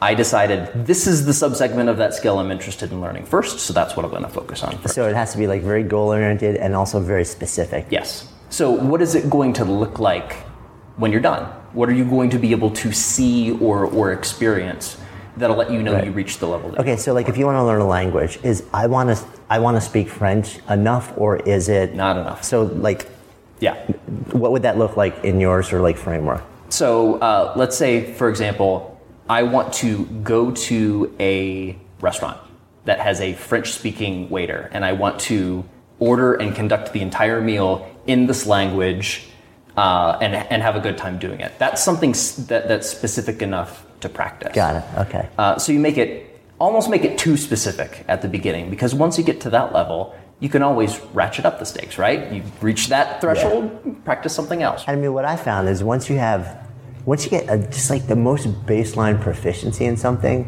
I 0.00 0.14
decided 0.14 0.86
this 0.86 1.06
is 1.06 1.26
the 1.26 1.32
subsegment 1.32 1.88
of 1.88 1.96
that 1.98 2.12
skill 2.12 2.38
I'm 2.38 2.50
interested 2.50 2.92
in 2.92 3.00
learning 3.00 3.24
first, 3.26 3.60
so 3.60 3.72
that's 3.72 3.96
what 3.96 4.04
I'm 4.04 4.10
going 4.10 4.22
to 4.24 4.28
focus 4.28 4.62
on 4.62 4.76
first. 4.78 4.94
So 4.94 5.08
it 5.08 5.14
has 5.14 5.32
to 5.32 5.38
be 5.38 5.46
like 5.46 5.62
very 5.62 5.82
goal 5.82 6.08
oriented 6.08 6.56
and 6.56 6.74
also 6.74 6.98
very 7.00 7.24
specific. 7.24 7.86
Yes. 7.90 8.26
So 8.50 8.70
what 8.70 9.00
is 9.00 9.14
it 9.14 9.30
going 9.30 9.52
to 9.54 9.64
look 9.64 9.98
like 9.98 10.34
when 10.96 11.12
you're 11.12 11.20
done? 11.20 11.48
What 11.72 11.88
are 11.88 11.92
you 11.92 12.04
going 12.04 12.30
to 12.30 12.38
be 12.38 12.50
able 12.52 12.70
to 12.70 12.92
see 12.92 13.52
or, 13.52 13.86
or 13.86 14.12
experience 14.12 14.98
that'll 15.36 15.56
let 15.56 15.70
you 15.70 15.82
know 15.82 15.94
Right. 15.94 16.04
you 16.04 16.12
reached 16.12 16.40
the 16.40 16.46
level 16.46 16.70
that 16.70 16.80
Okay, 16.80 16.96
so 16.96 17.14
like 17.14 17.28
if 17.28 17.36
you 17.38 17.46
want 17.46 17.56
to 17.56 17.64
learn 17.64 17.80
a 17.80 17.86
language, 17.86 18.38
is 18.42 18.64
I 18.74 18.86
want 18.86 19.16
to 19.16 19.24
I 19.48 19.58
want 19.58 19.76
to 19.76 19.80
speak 19.80 20.08
French 20.08 20.58
enough, 20.68 21.12
or 21.16 21.36
is 21.36 21.68
it 21.68 21.94
Not 21.94 22.16
enough. 22.16 22.44
So 22.44 22.62
like, 22.64 23.06
Yeah. 23.60 23.74
what 24.32 24.52
would 24.52 24.62
that 24.62 24.76
look 24.78 24.96
like 24.96 25.24
in 25.24 25.40
your 25.40 25.62
sort 25.62 25.80
of 25.80 25.82
like 25.84 25.96
framework? 25.96 26.42
So 26.68 27.16
uh, 27.16 27.52
let's 27.56 27.76
say, 27.76 28.12
for 28.14 28.28
example, 28.28 29.00
I 29.28 29.42
want 29.44 29.72
to 29.74 30.04
go 30.22 30.50
to 30.50 31.14
a 31.20 31.76
restaurant 32.00 32.38
that 32.84 32.98
has 32.98 33.20
a 33.20 33.32
French 33.34 33.72
speaking 33.72 34.28
waiter, 34.30 34.68
and 34.72 34.84
I 34.84 34.92
want 34.92 35.20
to 35.20 35.64
order 35.98 36.34
and 36.34 36.54
conduct 36.54 36.92
the 36.92 37.00
entire 37.00 37.40
meal 37.40 37.86
in 38.06 38.26
this 38.26 38.44
language 38.46 39.28
uh, 39.76 40.18
and, 40.20 40.34
and 40.34 40.62
have 40.62 40.76
a 40.76 40.80
good 40.80 40.98
time 40.98 41.18
doing 41.18 41.40
it. 41.40 41.52
That's 41.58 41.82
something 41.82 42.12
that, 42.48 42.68
that's 42.68 42.88
specific 42.88 43.42
enough 43.42 43.86
to 44.00 44.08
practice. 44.08 44.54
Got 44.54 44.76
it. 44.76 44.98
Okay. 45.08 45.28
Uh, 45.38 45.58
so 45.58 45.72
you 45.72 45.78
make 45.78 45.98
it 45.98 46.28
almost 46.58 46.88
make 46.88 47.02
it 47.02 47.18
too 47.18 47.36
specific 47.36 48.04
at 48.06 48.22
the 48.22 48.28
beginning 48.28 48.70
because 48.70 48.94
once 48.94 49.18
you 49.18 49.24
get 49.24 49.40
to 49.40 49.50
that 49.50 49.72
level, 49.72 50.14
you 50.38 50.48
can 50.48 50.62
always 50.62 51.00
ratchet 51.12 51.44
up 51.44 51.58
the 51.58 51.64
stakes, 51.64 51.98
right? 51.98 52.32
You 52.32 52.42
reach 52.60 52.88
that 52.88 53.20
threshold, 53.20 54.04
practice 54.04 54.34
something 54.34 54.62
else. 54.62 54.84
I 54.86 54.96
mean, 54.96 55.12
what 55.12 55.24
I 55.24 55.36
found 55.36 55.68
is 55.68 55.82
once 55.84 56.08
you 56.10 56.18
have, 56.18 56.68
once 57.04 57.24
you 57.24 57.30
get 57.30 57.48
a, 57.48 57.58
just 57.58 57.90
like 57.90 58.06
the 58.06 58.16
most 58.16 58.46
baseline 58.66 59.20
proficiency 59.20 59.84
in 59.84 59.96
something, 59.96 60.46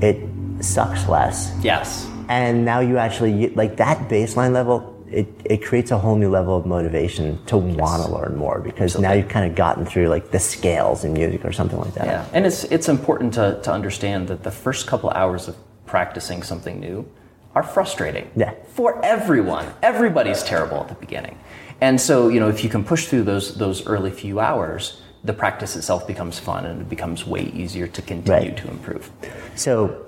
it 0.00 0.16
sucks 0.64 1.08
less. 1.08 1.52
Yes. 1.60 2.08
And 2.28 2.64
now 2.64 2.80
you 2.80 2.98
actually 2.98 3.50
like 3.50 3.76
that 3.76 4.08
baseline 4.08 4.52
level. 4.52 5.01
It, 5.12 5.28
it 5.44 5.62
creates 5.62 5.90
a 5.90 5.98
whole 5.98 6.16
new 6.16 6.30
level 6.30 6.56
of 6.56 6.64
motivation 6.64 7.44
to 7.46 7.56
want 7.58 8.02
to 8.04 8.10
learn 8.10 8.36
more 8.36 8.60
because 8.60 8.98
now 8.98 9.12
you've 9.12 9.28
kind 9.28 9.48
of 9.48 9.54
gotten 9.54 9.84
through 9.84 10.08
like 10.08 10.30
the 10.30 10.38
scales 10.38 11.04
in 11.04 11.12
music 11.12 11.44
or 11.44 11.52
something 11.52 11.78
like 11.78 11.92
that. 11.94 12.06
Yeah, 12.06 12.26
and 12.32 12.46
it's 12.46 12.64
it's 12.64 12.88
important 12.88 13.34
to, 13.34 13.60
to 13.62 13.70
understand 13.72 14.28
that 14.28 14.42
the 14.42 14.50
first 14.50 14.86
couple 14.86 15.10
hours 15.10 15.48
of 15.48 15.56
practicing 15.84 16.42
something 16.42 16.80
new 16.80 17.06
are 17.54 17.62
frustrating. 17.62 18.30
Yeah. 18.34 18.54
For 18.74 19.04
everyone, 19.04 19.66
everybody's 19.82 20.42
terrible 20.42 20.78
at 20.78 20.88
the 20.88 20.94
beginning, 20.94 21.38
and 21.82 22.00
so 22.00 22.28
you 22.28 22.40
know 22.40 22.48
if 22.48 22.64
you 22.64 22.70
can 22.70 22.82
push 22.82 23.06
through 23.06 23.24
those 23.24 23.54
those 23.56 23.86
early 23.86 24.10
few 24.10 24.40
hours, 24.40 25.02
the 25.24 25.34
practice 25.34 25.76
itself 25.76 26.06
becomes 26.06 26.38
fun 26.38 26.64
and 26.64 26.80
it 26.80 26.88
becomes 26.88 27.26
way 27.26 27.42
easier 27.54 27.86
to 27.86 28.00
continue 28.00 28.48
Right. 28.50 28.56
to 28.56 28.68
improve. 28.68 29.10
So, 29.56 30.06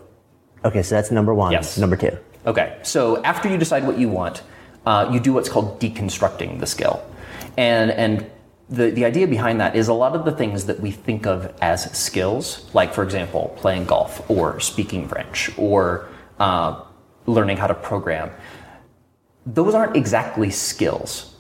okay, 0.65 0.83
so 0.83 0.95
that's 0.95 1.11
number 1.11 1.35
one. 1.35 1.53
Yes. 1.53 1.77
Number 1.77 1.97
two. 1.97 2.17
Okay, 2.47 2.79
so 2.83 3.23
after 3.23 3.49
you 3.51 3.59
decide 3.59 3.87
what 3.87 3.99
you 3.99 4.09
want, 4.09 4.43
uh, 4.87 5.11
you 5.13 5.21
do 5.21 5.33
what's 5.33 5.49
called 5.49 5.81
deconstructing 5.81 6.61
the 6.61 6.67
skill, 6.67 7.05
and 7.57 7.91
and 7.91 8.31
the, 8.69 8.91
the 8.91 9.05
idea 9.05 9.27
behind 9.27 9.61
that 9.61 9.77
is 9.77 9.89
a 9.89 9.95
lot 9.95 10.15
of 10.17 10.25
the 10.25 10.33
things 10.33 10.67
that 10.67 10.81
we 10.81 10.91
think 10.91 11.27
of 11.27 11.53
as 11.61 11.91
skills, 11.97 12.69
like, 12.73 12.95
for 12.95 13.03
example, 13.03 13.55
playing 13.57 13.85
golf 13.85 14.29
or 14.31 14.59
speaking 14.61 15.07
French 15.07 15.51
or 15.59 16.09
uh, 16.39 16.83
learning 17.27 17.57
how 17.57 17.67
to 17.67 17.75
program, 17.75 18.31
those 19.47 19.75
aren't 19.75 19.97
exactly 19.97 20.51
skills. 20.51 21.35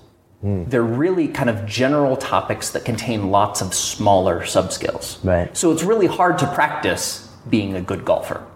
Mm. 0.44 0.68
They're 0.68 0.82
really 0.82 1.28
kind 1.28 1.48
of 1.48 1.64
general 1.64 2.16
topics 2.16 2.70
that 2.70 2.84
contain 2.84 3.30
lots 3.30 3.62
of 3.62 3.72
smaller 3.72 4.44
sub 4.44 4.70
skills. 4.72 5.18
Right. 5.24 5.56
So 5.56 5.72
it's 5.72 5.82
really 5.82 6.06
hard 6.06 6.38
to 6.38 6.46
practice 6.52 7.30
being 7.48 7.74
a 7.74 7.80
good 7.80 8.04
golfer. 8.04 8.46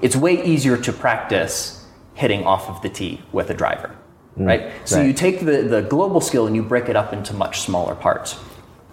It's 0.00 0.14
way 0.14 0.44
easier 0.44 0.76
to 0.76 0.92
practice 0.92 1.84
hitting 2.14 2.44
off 2.44 2.68
of 2.68 2.80
the 2.82 2.88
tee 2.88 3.22
with 3.32 3.50
a 3.50 3.54
driver. 3.54 3.96
Mm, 4.38 4.46
right? 4.46 4.88
So 4.88 4.98
right. 4.98 5.06
you 5.06 5.12
take 5.12 5.40
the, 5.40 5.62
the 5.62 5.82
global 5.82 6.20
skill 6.20 6.46
and 6.46 6.56
you 6.56 6.62
break 6.62 6.88
it 6.88 6.96
up 6.96 7.12
into 7.12 7.34
much 7.34 7.60
smaller 7.60 7.94
parts. 7.94 8.38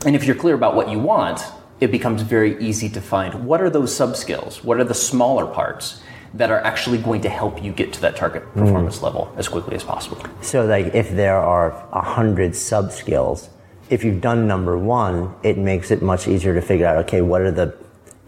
And 0.05 0.15
if 0.15 0.25
you're 0.25 0.36
clear 0.36 0.55
about 0.55 0.75
what 0.75 0.89
you 0.89 1.00
want, 1.00 1.41
it 1.79 1.91
becomes 1.91 2.22
very 2.22 2.62
easy 2.62 2.89
to 2.89 3.01
find 3.01 3.46
what 3.46 3.62
are 3.62 3.69
those 3.69 3.96
sub 3.96 4.15
skills? 4.15 4.63
What 4.63 4.79
are 4.79 4.84
the 4.84 4.93
smaller 4.93 5.46
parts 5.46 6.01
that 6.34 6.51
are 6.51 6.60
actually 6.60 6.98
going 6.98 7.22
to 7.22 7.29
help 7.29 7.63
you 7.63 7.72
get 7.72 7.93
to 7.93 8.01
that 8.01 8.15
target 8.15 8.43
mm. 8.43 8.53
performance 8.53 9.00
mm. 9.00 9.03
level 9.03 9.34
as 9.38 9.48
quickly 9.48 9.75
as 9.75 9.84
possible? 9.84 10.22
So, 10.41 10.65
like, 10.65 10.93
if 10.93 11.12
there 11.12 11.38
are 11.38 11.72
a 11.91 12.01
hundred 12.01 12.55
sub 12.55 12.91
skills, 12.91 13.50
if 13.89 14.03
you've 14.03 14.22
done 14.22 14.48
number 14.48 14.77
one, 14.77 15.34
it 15.43 15.58
makes 15.58 15.89
it 15.89 16.01
much 16.01 16.27
easier 16.27 16.53
to 16.53 16.62
figure 16.62 16.86
out, 16.86 16.98
okay, 17.05 17.22
what 17.22 17.41
are 17.41 17.51
the 17.51 17.75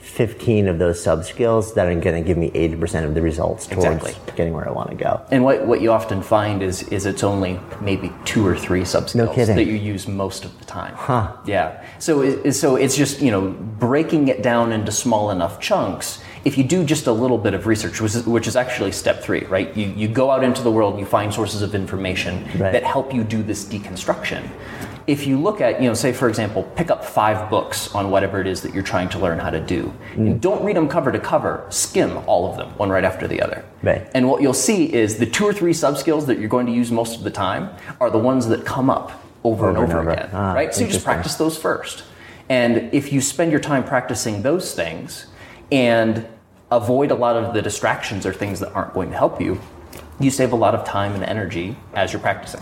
15 0.02 0.68
of 0.68 0.80
those 0.80 1.02
sub 1.02 1.24
skills 1.24 1.74
that 1.76 1.88
are 1.88 1.96
going 2.00 2.22
to 2.22 2.28
give 2.28 2.38
me 2.38 2.50
80% 2.52 3.06
of 3.06 3.14
the 3.14 3.22
results 3.22 3.68
towards 3.68 3.86
exactly. 3.86 4.34
getting 4.36 4.54
where 4.54 4.68
I 4.68 4.72
want 4.72 4.90
to 4.90 4.96
go. 4.96 5.26
And 5.32 5.44
what, 5.44 5.66
what 5.68 5.80
you 5.80 5.92
often 5.92 6.22
find 6.22 6.64
is 6.64 6.84
is 6.90 7.06
it's 7.06 7.24
only 7.24 7.60
maybe 7.80 8.12
two 8.26 8.46
or 8.46 8.58
three 8.58 8.84
sub 8.84 9.10
skills 9.10 9.38
no 9.38 9.46
that 9.46 9.66
you 9.66 9.76
use 9.76 10.08
most 10.08 10.44
of 10.44 10.58
the 10.60 10.66
time. 10.66 10.96
Huh. 10.96 11.38
Yeah. 11.46 11.86
So 12.00 12.22
it, 12.22 12.54
so 12.54 12.76
it's 12.76 12.98
just, 12.98 13.22
you 13.22 13.32
know, 13.32 13.52
breaking 13.52 14.28
it 14.28 14.42
down 14.42 14.72
into 14.72 14.92
small 14.92 15.30
enough 15.30 15.60
chunks. 15.60 16.22
If 16.44 16.58
you 16.58 16.64
do 16.64 16.84
just 16.84 17.06
a 17.06 17.12
little 17.12 17.38
bit 17.38 17.54
of 17.54 17.68
research, 17.68 18.02
which 18.02 18.16
is, 18.16 18.26
which 18.26 18.48
is 18.48 18.56
actually 18.56 18.92
step 18.92 19.22
three, 19.24 19.46
right? 19.46 19.76
You, 19.78 19.88
you 19.96 20.08
go 20.08 20.32
out 20.32 20.44
into 20.44 20.64
the 20.64 20.72
world 20.72 21.00
you 21.00 21.06
find 21.06 21.34
sources 21.34 21.62
of 21.62 21.76
information 21.76 22.44
right. 22.60 22.72
that 22.72 22.84
help 22.84 23.14
you 23.14 23.24
do 23.24 23.44
this 23.44 23.64
deconstruction 23.64 24.50
if 25.08 25.26
you 25.28 25.40
look 25.40 25.62
at, 25.62 25.82
you 25.82 25.88
know, 25.88 25.94
say 25.94 26.14
for 26.14 26.30
example, 26.30 26.64
pick 26.76 26.92
up 26.92 27.04
five 27.04 27.50
books 27.50 27.94
on 27.94 28.12
whatever 28.12 28.40
it 28.40 28.48
is 28.48 28.62
that 28.62 28.74
you're 28.74 28.84
trying 28.84 29.10
to 29.10 29.20
learn 29.20 29.40
how 29.40 29.50
to 29.50 29.60
do. 29.60 29.94
Mm. 30.14 30.40
Don't 30.40 30.64
read 30.64 30.76
them 30.76 30.88
cover 30.88 31.12
to 31.12 31.20
cover. 31.20 31.66
Skim 31.70 32.18
all 32.28 32.50
of 32.50 32.58
them, 32.58 32.70
one 32.78 32.90
right 32.90 33.04
after 33.04 33.28
the 33.28 33.42
other. 33.42 33.66
Right. 33.82 34.08
And 34.14 34.30
what 34.30 34.42
you'll 34.42 34.54
see 34.54 34.94
is 34.94 35.18
the 35.18 35.26
two 35.26 35.46
or 35.46 35.54
three 35.54 35.74
sub 35.74 35.98
skills 35.98 36.26
that 36.28 36.40
you're 36.40 36.50
going 36.50 36.66
to 36.68 36.72
use 36.72 36.92
most 36.92 37.18
of 37.18 37.24
the 37.24 37.32
time 37.32 37.70
are 38.00 38.10
the 38.10 38.20
ones 38.20 38.48
that 38.48 38.66
come 38.66 38.90
up 38.90 39.12
over, 39.44 39.68
over 39.68 39.70
and 39.70 39.78
over, 39.78 40.00
and 40.00 40.10
over. 40.10 40.12
again. 40.12 40.30
Ah, 40.34 40.54
right. 40.54 40.74
So 40.74 40.86
you 40.86 40.92
just 40.92 41.04
practice 41.04 41.36
those 41.36 41.58
first. 41.58 42.04
And 42.50 42.94
if 42.94 43.14
you 43.14 43.22
spend 43.22 43.52
your 43.52 43.62
time 43.62 43.84
practicing 43.84 44.42
those 44.42 44.76
things 44.76 45.28
and 45.72 46.28
avoid 46.70 47.12
a 47.12 47.16
lot 47.16 47.36
of 47.36 47.54
the 47.54 47.62
distractions 47.62 48.26
or 48.26 48.34
things 48.34 48.60
that 48.60 48.74
aren't 48.74 48.94
going 48.94 49.10
to 49.10 49.18
help 49.18 49.42
you, 49.42 49.60
you 50.20 50.30
save 50.30 50.54
a 50.54 50.56
lot 50.56 50.76
of 50.76 50.86
time 50.86 51.14
and 51.14 51.24
energy 51.24 51.76
as 51.94 52.14
you're 52.14 52.22
practicing. 52.22 52.62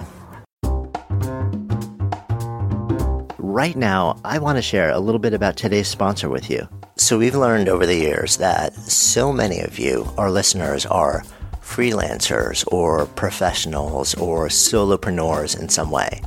Right 3.54 3.76
now, 3.76 4.20
I 4.24 4.40
want 4.40 4.58
to 4.58 4.62
share 4.62 4.92
a 4.92 5.00
little 5.00 5.20
bit 5.20 5.34
about 5.34 5.58
today's 5.58 5.88
sponsor 5.88 6.30
with 6.30 6.50
you. 6.50 6.68
So, 6.96 7.18
we've 7.18 7.36
learned 7.36 7.70
over 7.70 7.86
the 7.86 7.96
years 7.96 8.38
that 8.38 8.74
so 8.76 9.34
many 9.34 9.60
of 9.60 9.80
you, 9.80 10.08
our 10.18 10.30
listeners, 10.30 10.86
are 10.86 11.24
freelancers 11.62 12.66
or 12.72 13.06
professionals 13.06 14.14
or 14.16 14.48
solopreneurs 14.48 15.60
in 15.60 15.70
some 15.70 15.92
way. 15.92 16.22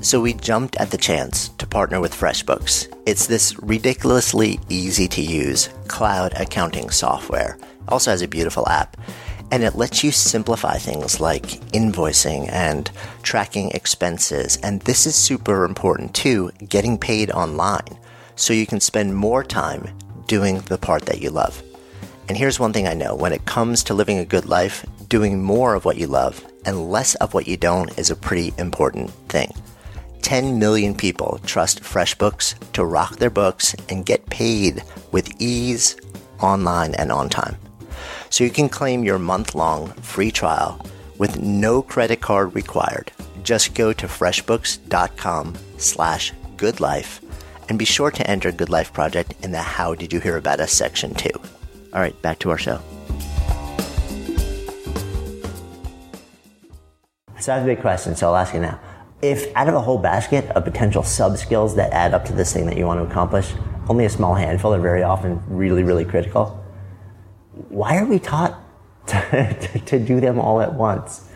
So, 0.00 0.20
we 0.20 0.34
jumped 0.34 0.76
at 0.76 0.90
the 0.90 0.98
chance 0.98 1.48
to 1.58 1.66
partner 1.66 2.00
with 2.00 2.14
FreshBooks. 2.14 2.92
It's 3.06 3.26
this 3.26 3.58
ridiculously 3.58 4.58
easy 4.68 5.08
to 5.08 5.22
use 5.22 5.68
cloud 5.88 6.32
accounting 6.34 6.90
software. 6.90 7.58
Also 7.88 8.10
has 8.10 8.22
a 8.22 8.28
beautiful 8.28 8.68
app 8.68 8.96
and 9.54 9.62
it 9.62 9.76
lets 9.76 10.02
you 10.02 10.10
simplify 10.10 10.76
things 10.76 11.20
like 11.20 11.44
invoicing 11.70 12.50
and 12.50 12.90
tracking 13.22 13.70
expenses. 13.70 14.58
And 14.64 14.80
this 14.80 15.06
is 15.06 15.14
super 15.14 15.64
important 15.64 16.12
too, 16.12 16.50
getting 16.68 16.98
paid 16.98 17.30
online 17.30 17.86
so 18.34 18.52
you 18.52 18.66
can 18.66 18.80
spend 18.80 19.14
more 19.14 19.44
time 19.44 19.96
doing 20.26 20.58
the 20.62 20.76
part 20.76 21.06
that 21.06 21.20
you 21.20 21.30
love. 21.30 21.62
And 22.28 22.36
here's 22.36 22.58
one 22.58 22.72
thing 22.72 22.88
I 22.88 22.94
know 22.94 23.14
when 23.14 23.32
it 23.32 23.44
comes 23.44 23.84
to 23.84 23.94
living 23.94 24.18
a 24.18 24.24
good 24.24 24.46
life, 24.46 24.84
doing 25.06 25.40
more 25.40 25.76
of 25.76 25.84
what 25.84 25.98
you 25.98 26.08
love 26.08 26.44
and 26.66 26.90
less 26.90 27.14
of 27.16 27.32
what 27.32 27.46
you 27.46 27.56
don't 27.56 27.96
is 27.96 28.10
a 28.10 28.16
pretty 28.16 28.52
important 28.58 29.12
thing. 29.28 29.54
10 30.22 30.58
million 30.58 30.96
people 30.96 31.38
trust 31.46 31.80
FreshBooks 31.80 32.72
to 32.72 32.84
rock 32.84 33.18
their 33.18 33.30
books 33.30 33.72
and 33.88 34.04
get 34.04 34.26
paid 34.26 34.82
with 35.12 35.32
ease, 35.40 35.96
online, 36.40 36.92
and 36.96 37.12
on 37.12 37.28
time 37.28 37.56
so 38.30 38.44
you 38.44 38.50
can 38.50 38.68
claim 38.68 39.04
your 39.04 39.18
month 39.18 39.54
long 39.54 39.88
free 39.94 40.30
trial 40.30 40.84
with 41.18 41.40
no 41.40 41.82
credit 41.82 42.20
card 42.20 42.54
required. 42.54 43.12
Just 43.42 43.74
go 43.74 43.92
to 43.92 44.06
freshbooks.com 44.06 45.56
slash 45.78 46.32
goodlife 46.56 47.20
and 47.68 47.78
be 47.78 47.84
sure 47.84 48.10
to 48.10 48.30
enter 48.30 48.52
Good 48.52 48.70
Life 48.70 48.92
Project 48.92 49.34
in 49.42 49.52
the 49.52 49.62
How 49.62 49.94
Did 49.94 50.12
You 50.12 50.20
Hear 50.20 50.36
About 50.36 50.60
Us 50.60 50.72
section 50.72 51.14
too. 51.14 51.30
All 51.92 52.00
right, 52.00 52.20
back 52.22 52.38
to 52.40 52.50
our 52.50 52.58
show. 52.58 52.80
So 57.40 57.52
I 57.52 57.56
have 57.56 57.64
a 57.64 57.66
big 57.66 57.80
question, 57.80 58.16
so 58.16 58.28
I'll 58.28 58.36
ask 58.36 58.54
you 58.54 58.60
now. 58.60 58.80
If 59.20 59.54
out 59.54 59.68
of 59.68 59.74
a 59.74 59.80
whole 59.80 59.98
basket 59.98 60.50
of 60.50 60.64
potential 60.64 61.02
sub 61.02 61.36
skills 61.36 61.76
that 61.76 61.92
add 61.92 62.14
up 62.14 62.24
to 62.26 62.32
this 62.32 62.52
thing 62.52 62.66
that 62.66 62.76
you 62.76 62.86
want 62.86 63.00
to 63.00 63.06
accomplish, 63.10 63.52
only 63.88 64.06
a 64.06 64.10
small 64.10 64.34
handful 64.34 64.74
are 64.74 64.80
very 64.80 65.02
often 65.02 65.42
really, 65.46 65.82
really 65.82 66.04
critical 66.04 66.63
why 67.68 67.98
are 67.98 68.06
we 68.06 68.18
taught 68.18 68.58
to, 69.06 69.56
to, 69.72 69.78
to 69.78 69.98
do 69.98 70.20
them 70.20 70.38
all 70.38 70.60
at 70.60 70.74
once? 70.74 71.28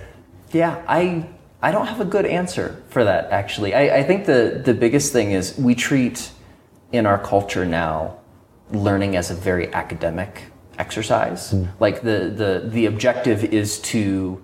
Yeah, 0.52 0.82
I 0.88 1.28
I 1.60 1.72
don't 1.72 1.86
have 1.86 2.00
a 2.00 2.04
good 2.04 2.26
answer 2.26 2.82
for 2.88 3.04
that 3.04 3.30
actually. 3.30 3.74
I, 3.74 3.98
I 3.98 4.02
think 4.02 4.26
the 4.26 4.60
the 4.64 4.74
biggest 4.74 5.12
thing 5.12 5.32
is 5.32 5.56
we 5.58 5.74
treat 5.74 6.30
in 6.92 7.06
our 7.06 7.18
culture 7.18 7.66
now 7.66 8.18
learning 8.70 9.16
as 9.16 9.30
a 9.30 9.34
very 9.34 9.72
academic 9.72 10.44
exercise. 10.78 11.52
Mm. 11.52 11.68
Like 11.80 12.02
the, 12.02 12.32
the 12.34 12.68
the 12.68 12.86
objective 12.86 13.44
is 13.44 13.80
to 13.80 14.42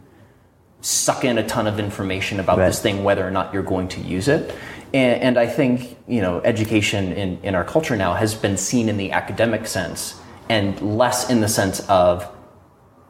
suck 0.81 1.25
in 1.25 1.39
a 1.39 1.47
ton 1.47 1.67
of 1.67 1.79
information 1.79 2.41
about 2.41 2.59
right. 2.59 2.67
this 2.67 2.81
thing, 2.81 3.05
whether 3.05 3.27
or 3.27 3.31
not 3.31 3.55
you're 3.55 3.63
going 3.63 3.89
to 3.89 4.01
use 4.01 4.29
it. 4.29 4.55
And, 4.93 5.23
and 5.23 5.39
I 5.39 5.47
think 5.47 5.97
you 6.07 6.21
know 6.21 6.41
education 6.41 7.13
in, 7.13 7.39
in 7.43 7.55
our 7.55 7.65
culture 7.65 7.97
now 7.97 8.15
has 8.15 8.35
been 8.35 8.57
seen 8.57 8.89
in 8.89 8.97
the 8.97 9.13
academic 9.13 9.67
sense 9.67 10.21
and 10.49 10.81
less 10.97 11.31
in 11.31 11.41
the 11.41 11.49
sense 11.49 11.81
of 11.89 12.31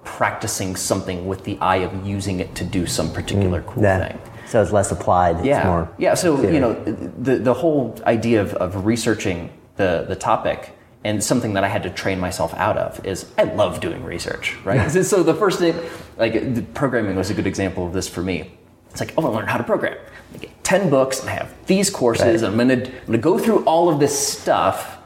practicing 0.04 0.76
something 0.76 1.26
with 1.26 1.44
the 1.44 1.58
eye 1.60 1.76
of 1.76 2.06
using 2.06 2.40
it 2.40 2.54
to 2.54 2.64
do 2.64 2.86
some 2.86 3.12
particular 3.12 3.62
mm, 3.62 3.66
cool 3.66 3.82
yeah. 3.82 4.08
thing. 4.08 4.18
So 4.46 4.62
it's 4.62 4.72
less 4.72 4.92
applied. 4.92 5.44
Yeah. 5.44 5.88
yeah. 5.98 6.14
So 6.14 6.36
theory. 6.36 6.54
you 6.54 6.60
know, 6.60 6.74
the 6.84 7.38
the 7.38 7.54
whole 7.54 7.98
idea 8.06 8.42
of, 8.42 8.54
of 8.54 8.84
researching 8.84 9.50
the 9.76 10.04
the 10.06 10.14
topic 10.14 10.74
and 11.04 11.22
something 11.22 11.52
that 11.52 11.64
I 11.64 11.68
had 11.68 11.82
to 11.82 11.90
train 11.90 12.18
myself 12.18 12.54
out 12.54 12.78
of 12.78 13.04
is 13.04 13.30
I 13.36 13.44
love 13.44 13.80
doing 13.80 14.02
research, 14.04 14.56
right? 14.64 14.88
so 15.04 15.22
the 15.22 15.34
first 15.34 15.58
thing, 15.58 15.78
like 16.16 16.74
programming 16.74 17.16
was 17.16 17.30
a 17.30 17.34
good 17.34 17.46
example 17.46 17.86
of 17.86 17.92
this 17.92 18.08
for 18.08 18.22
me. 18.22 18.52
It's 18.90 19.00
like, 19.00 19.12
oh, 19.18 19.26
I 19.26 19.28
learned 19.28 19.50
how 19.50 19.58
to 19.58 19.64
program. 19.64 19.98
I 20.34 20.38
get 20.38 20.64
ten 20.64 20.88
books, 20.88 21.20
and 21.20 21.28
I 21.28 21.34
have 21.34 21.54
these 21.66 21.90
courses, 21.90 22.42
right. 22.42 22.52
and 22.52 22.60
I'm 22.60 22.68
gonna 22.68 22.84
I'm 22.84 23.06
gonna 23.06 23.18
go 23.18 23.38
through 23.38 23.64
all 23.64 23.88
of 23.88 24.00
this 24.00 24.16
stuff, 24.16 24.98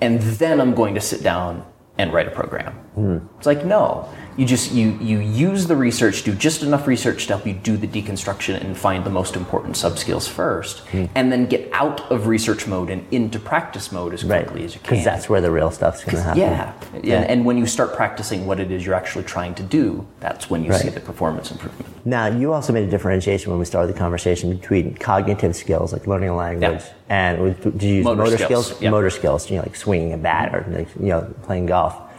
and 0.00 0.20
then 0.20 0.60
I'm 0.60 0.74
going 0.74 0.94
to 0.94 1.00
sit 1.00 1.22
down 1.22 1.64
and 1.98 2.12
write 2.12 2.26
a 2.26 2.30
program. 2.30 2.78
Mm. 2.96 3.28
It's 3.36 3.46
like 3.46 3.64
no, 3.64 4.08
you 4.40 4.46
just 4.46 4.72
you 4.72 4.92
you 5.02 5.18
use 5.18 5.66
the 5.66 5.76
research, 5.76 6.22
do 6.22 6.34
just 6.34 6.62
enough 6.62 6.86
research 6.86 7.26
to 7.26 7.34
help 7.34 7.46
you 7.46 7.52
do 7.52 7.76
the 7.76 7.86
deconstruction 7.86 8.58
and 8.58 8.74
find 8.74 9.04
the 9.04 9.10
most 9.10 9.36
important 9.36 9.76
sub 9.76 9.98
skills 9.98 10.26
first, 10.26 10.82
mm. 10.86 11.10
and 11.14 11.30
then 11.30 11.44
get 11.44 11.68
out 11.72 12.10
of 12.10 12.26
research 12.26 12.66
mode 12.66 12.88
and 12.88 13.06
into 13.12 13.38
practice 13.38 13.92
mode 13.92 14.14
as 14.14 14.24
quickly 14.24 14.60
right. 14.60 14.64
as 14.64 14.74
you 14.74 14.80
can. 14.80 14.92
Because 14.92 15.04
that's 15.04 15.28
where 15.28 15.42
the 15.42 15.50
real 15.50 15.70
stuff's 15.70 16.02
going 16.04 16.16
to 16.16 16.22
happen. 16.22 16.40
Yeah. 16.40 16.74
yeah, 17.02 17.20
and, 17.20 17.30
and 17.30 17.44
when 17.44 17.58
you 17.58 17.66
start 17.66 17.94
practicing 17.94 18.46
what 18.46 18.58
it 18.60 18.70
is 18.70 18.86
you're 18.86 18.94
actually 18.94 19.24
trying 19.24 19.54
to 19.56 19.62
do, 19.62 20.06
that's 20.20 20.48
when 20.48 20.64
you 20.64 20.70
right. 20.70 20.80
see 20.80 20.88
the 20.88 21.00
performance 21.00 21.50
improvement. 21.50 22.06
Now, 22.06 22.28
you 22.28 22.54
also 22.54 22.72
made 22.72 22.88
a 22.88 22.90
differentiation 22.90 23.50
when 23.50 23.58
we 23.58 23.66
started 23.66 23.94
the 23.94 23.98
conversation 23.98 24.56
between 24.56 24.94
cognitive 24.94 25.54
skills, 25.54 25.92
like 25.92 26.06
learning 26.06 26.30
a 26.30 26.36
language, 26.36 26.80
yeah. 26.80 26.94
and 27.10 27.60
did 27.62 27.82
you 27.82 27.94
use 27.96 28.04
motor, 28.06 28.22
motor 28.22 28.38
skills? 28.38 28.66
skills? 28.68 28.82
Yeah. 28.82 28.88
Motor 28.88 29.10
skills, 29.10 29.50
you 29.50 29.56
know, 29.56 29.64
like 29.64 29.76
swinging 29.76 30.14
a 30.14 30.16
bat 30.16 30.54
or 30.54 30.64
like, 30.70 30.88
you 30.96 31.08
know 31.08 31.34
playing 31.42 31.66
golf 31.66 32.09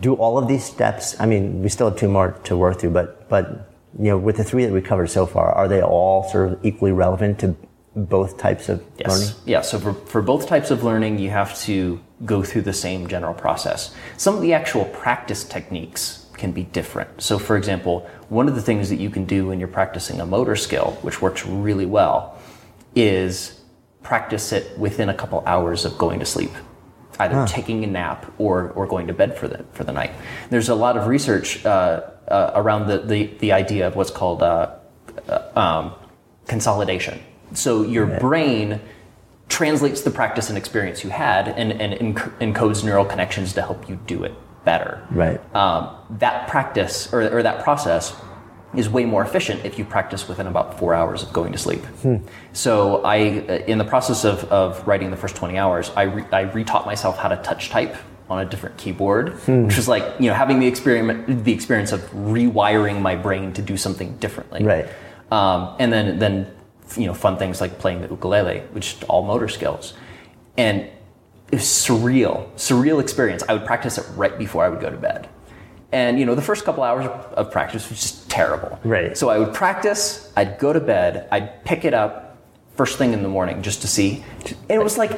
do 0.00 0.14
all 0.14 0.38
of 0.38 0.48
these 0.48 0.64
steps 0.64 1.18
i 1.20 1.26
mean 1.26 1.62
we 1.62 1.68
still 1.68 1.88
have 1.88 1.98
two 1.98 2.08
more 2.08 2.32
to 2.44 2.56
work 2.56 2.78
through 2.78 2.90
but 2.90 3.28
but 3.28 3.70
you 3.98 4.04
know 4.04 4.18
with 4.18 4.36
the 4.36 4.44
three 4.44 4.64
that 4.64 4.72
we 4.72 4.80
covered 4.80 5.08
so 5.08 5.26
far 5.26 5.52
are 5.52 5.68
they 5.68 5.82
all 5.82 6.28
sort 6.30 6.52
of 6.52 6.64
equally 6.64 6.92
relevant 6.92 7.38
to 7.38 7.56
both 7.96 8.38
types 8.38 8.68
of 8.68 8.82
yes. 8.98 9.08
learning? 9.08 9.34
Yeah 9.46 9.60
so 9.62 9.78
for, 9.78 9.92
for 9.92 10.22
both 10.22 10.46
types 10.46 10.70
of 10.70 10.84
learning 10.84 11.18
you 11.18 11.30
have 11.30 11.58
to 11.62 12.00
go 12.24 12.42
through 12.42 12.62
the 12.62 12.72
same 12.72 13.08
general 13.08 13.32
process. 13.32 13.94
Some 14.18 14.36
of 14.36 14.42
the 14.42 14.52
actual 14.52 14.84
practice 14.84 15.42
techniques 15.42 16.26
can 16.34 16.52
be 16.52 16.64
different. 16.64 17.22
So 17.22 17.38
for 17.38 17.56
example 17.56 18.08
one 18.28 18.48
of 18.48 18.54
the 18.54 18.62
things 18.62 18.88
that 18.90 18.96
you 18.96 19.10
can 19.10 19.24
do 19.24 19.48
when 19.48 19.58
you're 19.58 19.68
practicing 19.68 20.20
a 20.20 20.26
motor 20.26 20.56
skill 20.56 20.98
which 21.02 21.20
works 21.20 21.44
really 21.44 21.86
well 21.86 22.38
is 22.94 23.60
practice 24.02 24.52
it 24.52 24.78
within 24.78 25.08
a 25.08 25.14
couple 25.14 25.42
hours 25.46 25.84
of 25.84 25.98
going 25.98 26.18
to 26.20 26.26
sleep, 26.26 26.52
either 27.20 27.46
taking 27.46 27.84
a 27.84 27.86
nap 27.86 28.32
or, 28.38 28.70
or 28.70 28.86
going 28.86 29.06
to 29.06 29.12
bed 29.12 29.36
for 29.38 29.48
the, 29.48 29.64
for 29.72 29.84
the 29.84 29.92
night. 29.92 30.12
There's 30.50 30.68
a 30.68 30.74
lot 30.74 30.96
of 30.96 31.06
research 31.06 31.64
uh, 31.64 32.02
uh, 32.28 32.52
around 32.54 32.88
the, 32.88 32.98
the, 32.98 33.26
the 33.38 33.52
idea 33.52 33.86
of 33.86 33.96
what's 33.96 34.10
called 34.10 34.42
uh, 34.42 34.74
uh, 35.28 35.58
um, 35.58 35.94
consolidation. 36.46 37.20
So 37.54 37.82
your 37.82 38.06
brain 38.06 38.80
translates 39.48 40.02
the 40.02 40.10
practice 40.10 40.48
and 40.48 40.56
experience 40.56 41.02
you 41.04 41.10
had 41.10 41.48
and, 41.48 41.72
and 41.72 42.16
enc- 42.16 42.38
encodes 42.38 42.84
neural 42.84 43.04
connections 43.04 43.52
to 43.54 43.62
help 43.62 43.88
you 43.88 43.98
do 44.06 44.22
it 44.24 44.34
better. 44.64 45.06
Right. 45.10 45.40
Um, 45.54 45.96
that 46.18 46.48
practice 46.48 47.12
or, 47.12 47.22
or 47.38 47.42
that 47.42 47.64
process 47.64 48.14
is 48.74 48.88
way 48.88 49.04
more 49.04 49.22
efficient 49.22 49.64
if 49.64 49.78
you 49.78 49.84
practice 49.84 50.28
within 50.28 50.46
about 50.46 50.78
four 50.78 50.94
hours 50.94 51.22
of 51.22 51.32
going 51.32 51.52
to 51.52 51.58
sleep. 51.58 51.84
Hmm. 52.02 52.16
So 52.52 53.02
I, 53.04 53.18
uh, 53.18 53.52
in 53.66 53.78
the 53.78 53.84
process 53.84 54.24
of, 54.24 54.44
of 54.44 54.86
writing 54.86 55.10
the 55.10 55.16
first 55.16 55.36
20 55.36 55.58
hours, 55.58 55.90
I, 55.96 56.02
re- 56.02 56.26
I 56.30 56.44
retaught 56.44 56.86
myself 56.86 57.18
how 57.18 57.28
to 57.28 57.36
touch 57.38 57.70
type 57.70 57.96
on 58.28 58.40
a 58.40 58.44
different 58.44 58.76
keyboard, 58.76 59.30
hmm. 59.30 59.64
which 59.64 59.76
was 59.76 59.88
like, 59.88 60.04
you 60.20 60.28
know, 60.28 60.34
having 60.34 60.60
the 60.60 60.66
experiment, 60.68 61.44
the 61.44 61.52
experience 61.52 61.90
of 61.90 62.00
rewiring 62.12 63.02
my 63.02 63.16
brain 63.16 63.52
to 63.54 63.62
do 63.62 63.76
something 63.76 64.16
differently. 64.18 64.62
Right. 64.62 64.88
Um, 65.32 65.74
and 65.80 65.92
then, 65.92 66.18
then, 66.20 66.54
you 66.96 67.06
know, 67.06 67.14
fun 67.14 67.38
things 67.38 67.60
like 67.60 67.78
playing 67.78 68.02
the 68.02 68.08
ukulele, 68.08 68.60
which 68.72 68.94
is 68.94 69.02
all 69.04 69.22
motor 69.24 69.48
skills. 69.48 69.94
And 70.56 70.88
it 71.50 71.56
was 71.56 71.62
surreal, 71.62 72.48
surreal 72.54 73.00
experience. 73.00 73.42
I 73.48 73.54
would 73.54 73.66
practice 73.66 73.98
it 73.98 74.06
right 74.14 74.36
before 74.38 74.64
I 74.64 74.68
would 74.68 74.80
go 74.80 74.90
to 74.90 74.96
bed. 74.96 75.28
And 75.92 76.18
you 76.18 76.26
know, 76.26 76.34
the 76.34 76.42
first 76.42 76.64
couple 76.64 76.82
hours 76.82 77.06
of 77.06 77.50
practice 77.50 77.88
was 77.88 78.00
just 78.00 78.30
terrible. 78.30 78.78
Right. 78.84 79.16
So 79.16 79.28
I 79.28 79.38
would 79.38 79.52
practice, 79.52 80.32
I'd 80.36 80.58
go 80.58 80.72
to 80.72 80.80
bed, 80.80 81.28
I'd 81.32 81.64
pick 81.64 81.84
it 81.84 81.94
up 81.94 82.30
first 82.80 82.96
thing 82.96 83.12
in 83.12 83.22
the 83.22 83.28
morning 83.28 83.60
just 83.60 83.82
to 83.82 83.86
see. 83.86 84.24
And 84.46 84.80
it 84.80 84.82
was 84.82 84.96
like 84.96 85.12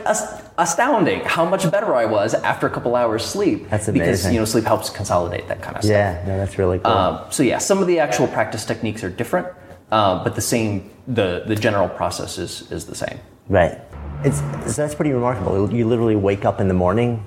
astounding 0.58 1.20
how 1.20 1.44
much 1.44 1.70
better 1.70 1.94
I 1.94 2.06
was 2.06 2.34
after 2.34 2.66
a 2.66 2.70
couple 2.70 2.96
hours 2.96 3.24
sleep. 3.24 3.68
That's 3.68 3.86
amazing. 3.86 4.06
Because 4.06 4.32
you 4.32 4.40
know, 4.40 4.44
sleep 4.44 4.64
helps 4.64 4.90
consolidate 4.90 5.46
that 5.46 5.62
kind 5.62 5.76
of 5.76 5.84
stuff. 5.84 5.92
Yeah, 5.92 6.24
no, 6.26 6.38
that's 6.38 6.58
really 6.58 6.80
cool. 6.80 6.90
Um, 6.90 7.24
so 7.30 7.44
yeah, 7.44 7.58
some 7.58 7.78
of 7.78 7.86
the 7.86 8.00
actual 8.00 8.26
practice 8.26 8.64
techniques 8.64 9.04
are 9.04 9.10
different, 9.10 9.46
uh, 9.92 10.24
but 10.24 10.34
the 10.34 10.40
same. 10.40 10.90
The 11.06 11.44
the 11.46 11.54
general 11.54 11.88
process 11.88 12.38
is 12.38 12.70
is 12.72 12.86
the 12.86 12.94
same. 12.94 13.20
Right. 13.48 13.80
It's 14.24 14.38
so 14.38 14.82
that's 14.82 14.94
pretty 14.96 15.12
remarkable. 15.12 15.72
You 15.72 15.86
literally 15.86 16.16
wake 16.16 16.44
up 16.44 16.60
in 16.60 16.66
the 16.66 16.74
morning, 16.74 17.24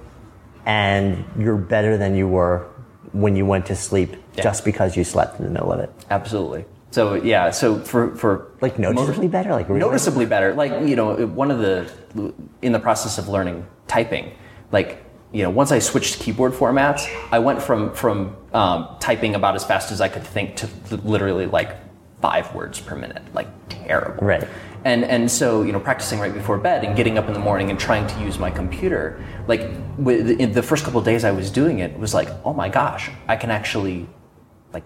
and 0.66 1.24
you're 1.40 1.58
better 1.58 1.98
than 1.98 2.16
you 2.16 2.28
were 2.28 2.68
when 3.16 3.36
you 3.36 3.46
went 3.46 3.66
to 3.68 3.76
sleep 3.76 4.16
Yeah. 4.36 4.44
just 4.44 4.66
because 4.66 4.98
you 4.98 5.04
slept 5.04 5.40
in 5.40 5.46
the 5.46 5.52
middle 5.52 5.72
of 5.72 5.80
it. 5.80 5.90
Absolutely. 6.10 6.66
So 6.92 7.14
yeah, 7.16 7.52
so 7.52 7.80
for 7.80 8.16
for 8.16 8.48
Like 8.62 8.78
noticeably 8.80 9.28
better. 9.28 9.52
Like 9.52 9.68
really? 9.70 9.80
noticeably 9.80 10.26
better. 10.26 10.54
Like 10.54 10.72
you 10.88 10.96
know, 10.96 11.26
one 11.28 11.52
of 11.52 11.60
the 11.60 11.90
in 12.62 12.72
the 12.72 12.80
process 12.80 13.18
of 13.18 13.28
learning 13.28 13.66
typing, 13.88 14.32
like 14.72 15.04
you 15.32 15.44
know, 15.44 15.50
once 15.50 15.72
I 15.72 15.80
switched 15.80 16.20
keyboard 16.20 16.54
formats, 16.54 17.02
I 17.32 17.40
went 17.40 17.62
from 17.62 17.92
from 17.94 18.36
um, 18.54 18.88
typing 19.00 19.36
about 19.36 19.56
as 19.56 19.64
fast 19.66 19.92
as 19.92 20.00
I 20.00 20.08
could 20.08 20.24
think 20.24 20.56
to 20.58 20.68
literally 21.04 21.46
like 21.48 21.76
five 22.22 22.54
words 22.56 22.80
per 22.80 22.96
minute, 22.96 23.24
like 23.34 23.48
terrible. 23.70 24.26
Right. 24.26 24.48
And 24.86 25.04
and 25.04 25.30
so 25.32 25.64
you 25.64 25.72
know, 25.72 25.80
practicing 25.80 26.20
right 26.20 26.34
before 26.34 26.60
bed 26.60 26.86
and 26.86 26.96
getting 26.96 27.18
up 27.18 27.28
in 27.28 27.34
the 27.34 27.40
morning 27.40 27.72
and 27.72 27.80
trying 27.80 28.06
to 28.06 28.20
use 28.22 28.38
my 28.38 28.52
computer, 28.52 29.20
like 29.48 29.68
with, 29.98 30.40
in 30.40 30.54
the 30.54 30.62
first 30.62 30.86
couple 30.86 31.02
days 31.02 31.24
I 31.26 31.32
was 31.32 31.50
doing 31.50 31.80
it, 31.80 31.92
it 31.92 32.00
was 32.00 32.14
like, 32.14 32.30
oh 32.46 32.54
my 32.54 32.70
gosh, 32.70 33.10
I 33.28 33.36
can 33.36 33.50
actually 33.50 34.08
like 34.74 34.84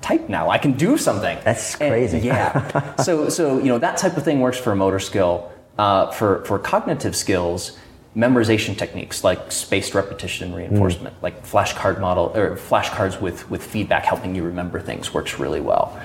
type 0.00 0.30
now. 0.30 0.48
I 0.48 0.56
can 0.56 0.72
do 0.72 0.96
something. 0.96 1.38
That's 1.44 1.78
And- 1.80 1.90
crazy. 1.90 2.20
yeah. 2.20 2.96
so 3.02 3.28
so 3.28 3.58
you 3.58 3.66
know 3.66 3.78
that 3.78 3.98
type 3.98 4.16
of 4.16 4.24
thing 4.24 4.40
works 4.40 4.56
for 4.58 4.72
a 4.72 4.76
motor 4.76 4.98
skill. 4.98 5.52
Uh, 5.78 6.10
for 6.12 6.44
for 6.44 6.58
cognitive 6.58 7.14
skills, 7.16 7.78
memorization 8.16 8.76
techniques 8.76 9.24
like 9.24 9.50
spaced 9.52 9.94
repetition 9.94 10.48
and 10.48 10.56
reinforcement, 10.56 11.14
like 11.22 11.44
flashcard 11.46 12.00
model 12.00 12.30
or 12.34 12.56
flashcards 12.56 13.20
with 13.20 13.50
with 13.50 13.62
feedback 13.62 14.04
helping 14.04 14.34
you 14.34 14.42
remember 14.42 14.80
things 14.80 15.12
works 15.14 15.38
really 15.38 15.60
well. 15.60 15.98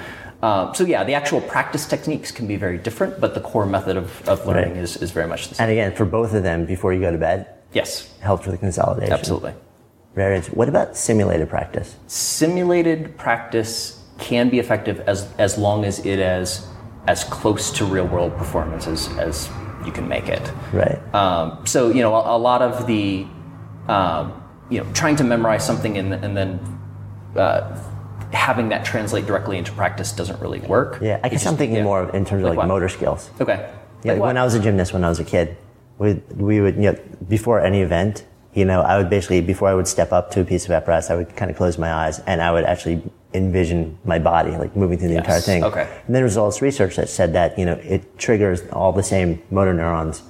Um, 0.44 0.74
so 0.76 0.84
yeah, 0.86 1.04
the 1.04 1.14
actual 1.16 1.42
practice 1.42 1.86
techniques 1.88 2.32
can 2.32 2.46
be 2.48 2.56
very 2.58 2.78
different, 2.78 3.20
but 3.20 3.34
the 3.34 3.42
core 3.42 3.66
method 3.66 3.98
of, 3.98 4.28
of 4.30 4.46
learning 4.46 4.74
Right. 4.74 4.78
is, 4.84 4.98
is 4.98 5.12
very 5.12 5.28
much 5.28 5.50
the 5.50 5.56
same. 5.56 5.64
And 5.64 5.72
again, 5.72 5.96
for 5.96 6.06
both 6.06 6.34
of 6.34 6.44
them, 6.44 6.66
before 6.66 6.94
you 6.94 7.02
go 7.02 7.12
to 7.12 7.18
bed, 7.18 7.48
yes, 7.74 8.14
helps 8.22 8.46
with 8.46 8.54
the 8.54 8.60
consolidation. 8.60 9.14
absolutely. 9.14 9.54
Very 10.16 10.36
interesting. 10.36 10.58
What 10.58 10.70
about 10.70 10.96
simulated 10.98 11.50
practice? 11.50 11.96
simulated 12.08 13.18
practice 13.18 14.04
can 14.20 14.50
be 14.50 14.60
effective 14.60 15.00
as, 15.02 15.28
as 15.38 15.58
long 15.58 15.86
as 15.86 16.00
it 16.06 16.20
is 16.20 16.66
as 17.08 17.24
close 17.24 17.72
to 17.72 17.86
real 17.86 18.06
world 18.08 18.36
performance 18.38 18.86
as, 18.88 19.08
as 19.18 19.50
you 19.86 19.92
can 19.92 20.08
make 20.08 20.28
it. 20.28 20.52
Right. 20.74 21.00
Um, 21.16 21.66
so, 21.66 21.90
you 21.90 22.02
know, 22.02 22.14
a, 22.16 22.36
a 22.36 22.40
lot 22.40 22.62
of 22.62 22.86
the, 22.88 23.26
um, 23.88 24.44
you 24.70 24.84
know, 24.84 24.92
trying 24.94 25.16
to 25.18 25.24
memorize 25.24 25.66
something 25.66 25.98
and, 25.98 26.14
and 26.14 26.36
then 26.36 26.60
uh, 27.36 27.78
having 28.34 28.70
that 28.70 28.84
translate 28.86 29.26
directly 29.26 29.58
into 29.58 29.72
practice 29.72 30.12
doesn't 30.12 30.40
really 30.42 30.60
work. 30.62 31.00
yeah, 31.02 31.20
I 31.24 31.30
guess 31.30 31.42
just- 31.42 31.48
I'm 31.52 31.58
thinking 31.58 31.78
yeah. 31.78 31.84
more 31.84 32.10
in 32.16 32.26
terms 32.26 32.44
of 32.44 32.50
like, 32.50 32.58
what? 32.58 32.68
motor 32.68 32.90
skills. 32.90 33.30
Okay. 33.40 33.70
Yeah, 34.04 34.12
Like 34.14 34.20
like 34.20 34.28
when 34.28 34.38
I 34.38 34.44
was 34.44 34.54
a 34.54 34.60
gymnast 34.60 34.94
when 34.94 35.04
I 35.04 35.10
was 35.10 35.20
a 35.20 35.24
kid, 35.24 35.58
we, 35.98 36.14
we 36.36 36.62
would, 36.62 36.76
you 36.76 36.92
know, 36.92 36.98
before 37.28 37.60
any 37.60 37.82
event, 37.82 38.26
you 38.54 38.66
know, 38.66 38.82
I 38.82 38.98
would 38.98 39.10
basically, 39.10 39.42
before 39.42 39.68
I 39.70 39.74
would 39.74 39.88
step 39.88 40.12
up 40.12 40.30
to 40.32 40.42
a 40.42 40.46
piece 40.46 40.66
of 40.66 40.72
apparatus, 40.72 41.10
I 41.10 41.16
would 41.16 41.36
kind 41.36 41.50
of 41.50 41.58
close 41.58 41.78
my 41.78 41.92
eyes 41.92 42.20
and 42.20 42.42
I 42.42 42.52
would 42.52 42.64
actually 42.66 43.02
envision 43.34 43.98
my 44.06 44.20
body, 44.20 44.52
like 44.52 44.76
moving 44.76 44.98
through 44.98 45.10
the 45.10 45.14
Yes, 45.16 45.24
entire 45.26 45.40
thing. 45.42 45.64
okay. 45.64 45.82
And 45.82 46.08
then 46.08 46.14
there 46.14 46.24
was 46.24 46.38
all 46.38 46.48
this 46.48 46.62
research 46.62 46.96
that 46.96 47.10
said 47.10 47.34
that, 47.34 47.58
you 47.58 47.66
know, 47.66 47.74
it 47.74 48.18
triggers 48.18 48.62
all 48.72 48.92
the 48.94 49.04
same 49.04 49.42
motor 49.52 49.74
neurons 49.74 50.22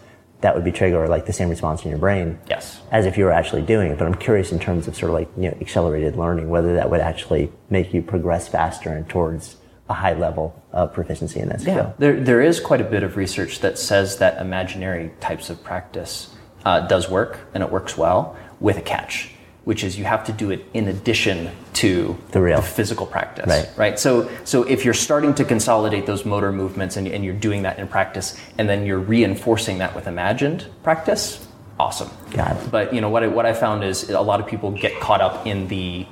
that 0.41 0.53
would 0.53 0.63
be 0.63 0.71
trigger 0.71 1.07
like 1.07 1.25
the 1.25 1.33
same 1.33 1.49
response 1.49 1.83
in 1.83 1.89
your 1.89 1.99
brain. 1.99 2.39
Yes. 2.47 2.81
As 2.91 3.05
if 3.05 3.17
you 3.17 3.25
were 3.25 3.31
actually 3.31 3.63
doing 3.63 3.91
it. 3.91 3.97
But 3.97 4.05
I'm 4.05 4.15
curious 4.15 4.51
in 4.51 4.59
terms 4.59 4.87
of 4.87 4.95
sort 4.95 5.09
of 5.09 5.15
like, 5.15 5.29
you 5.35 5.49
know, 5.49 5.57
accelerated 5.59 6.15
learning, 6.15 6.49
whether 6.49 6.75
that 6.75 6.89
would 6.89 7.01
actually 7.01 7.51
make 7.69 7.93
you 7.93 8.01
progress 8.01 8.47
faster 8.47 8.89
and 8.89 9.07
towards 9.09 9.57
a 9.89 9.93
high 9.93 10.13
level 10.13 10.61
of 10.73 10.93
proficiency 10.93 11.39
in 11.39 11.49
that 11.49 11.61
skill. 11.61 11.75
Yeah, 11.75 11.93
there, 11.97 12.19
there 12.19 12.41
is 12.41 12.59
quite 12.59 12.81
a 12.81 12.83
bit 12.83 13.03
of 13.03 13.15
research 13.17 13.61
that 13.61 13.79
says 13.79 14.17
that 14.17 14.39
imaginary 14.39 15.11
types 15.19 15.49
of 15.49 15.63
practice 15.63 16.35
uh, 16.65 16.81
does 16.81 17.09
work, 17.09 17.39
and 17.53 17.63
it 17.63 17.71
works 17.71 17.97
well, 17.97 18.37
with 18.59 18.77
a 18.77 18.81
catch, 18.81 19.31
which 19.67 19.83
is 19.83 19.99
you 19.99 20.05
have 20.05 20.23
to 20.23 20.31
do 20.31 20.49
it 20.49 20.63
in 20.73 20.87
addition 20.87 21.49
to 21.73 22.15
The 22.31 22.39
real. 22.39 22.61
physical 22.61 23.05
practice. 23.05 23.47
Right. 23.49 23.69
Right. 23.75 23.99
So, 23.99 24.29
so 24.45 24.63
if 24.63 24.85
you're 24.85 24.93
starting 25.07 25.33
to 25.35 25.43
consolidate 25.43 26.05
those 26.05 26.23
motor 26.23 26.53
movements 26.53 26.95
and, 26.95 27.05
and 27.05 27.21
you're 27.25 27.33
doing 27.47 27.63
that 27.63 27.77
in 27.77 27.85
practice, 27.89 28.39
and 28.57 28.69
then 28.69 28.85
you're 28.85 29.03
reinforcing 29.15 29.79
that 29.79 29.93
with 29.93 30.07
imagined 30.07 30.67
practice, 30.83 31.45
awesome. 31.77 32.09
Got 32.31 32.55
it. 32.55 32.71
But 32.71 32.93
you 32.93 33.01
know 33.01 33.09
what 33.09 33.23
I, 33.23 33.27
what 33.27 33.45
I 33.45 33.51
found 33.51 33.83
is 33.83 34.09
a 34.09 34.21
lot 34.21 34.39
of 34.39 34.47
people 34.47 34.71
get 34.71 35.01
caught 35.01 35.19
up 35.19 35.45
in 35.45 35.67
the 35.67 36.05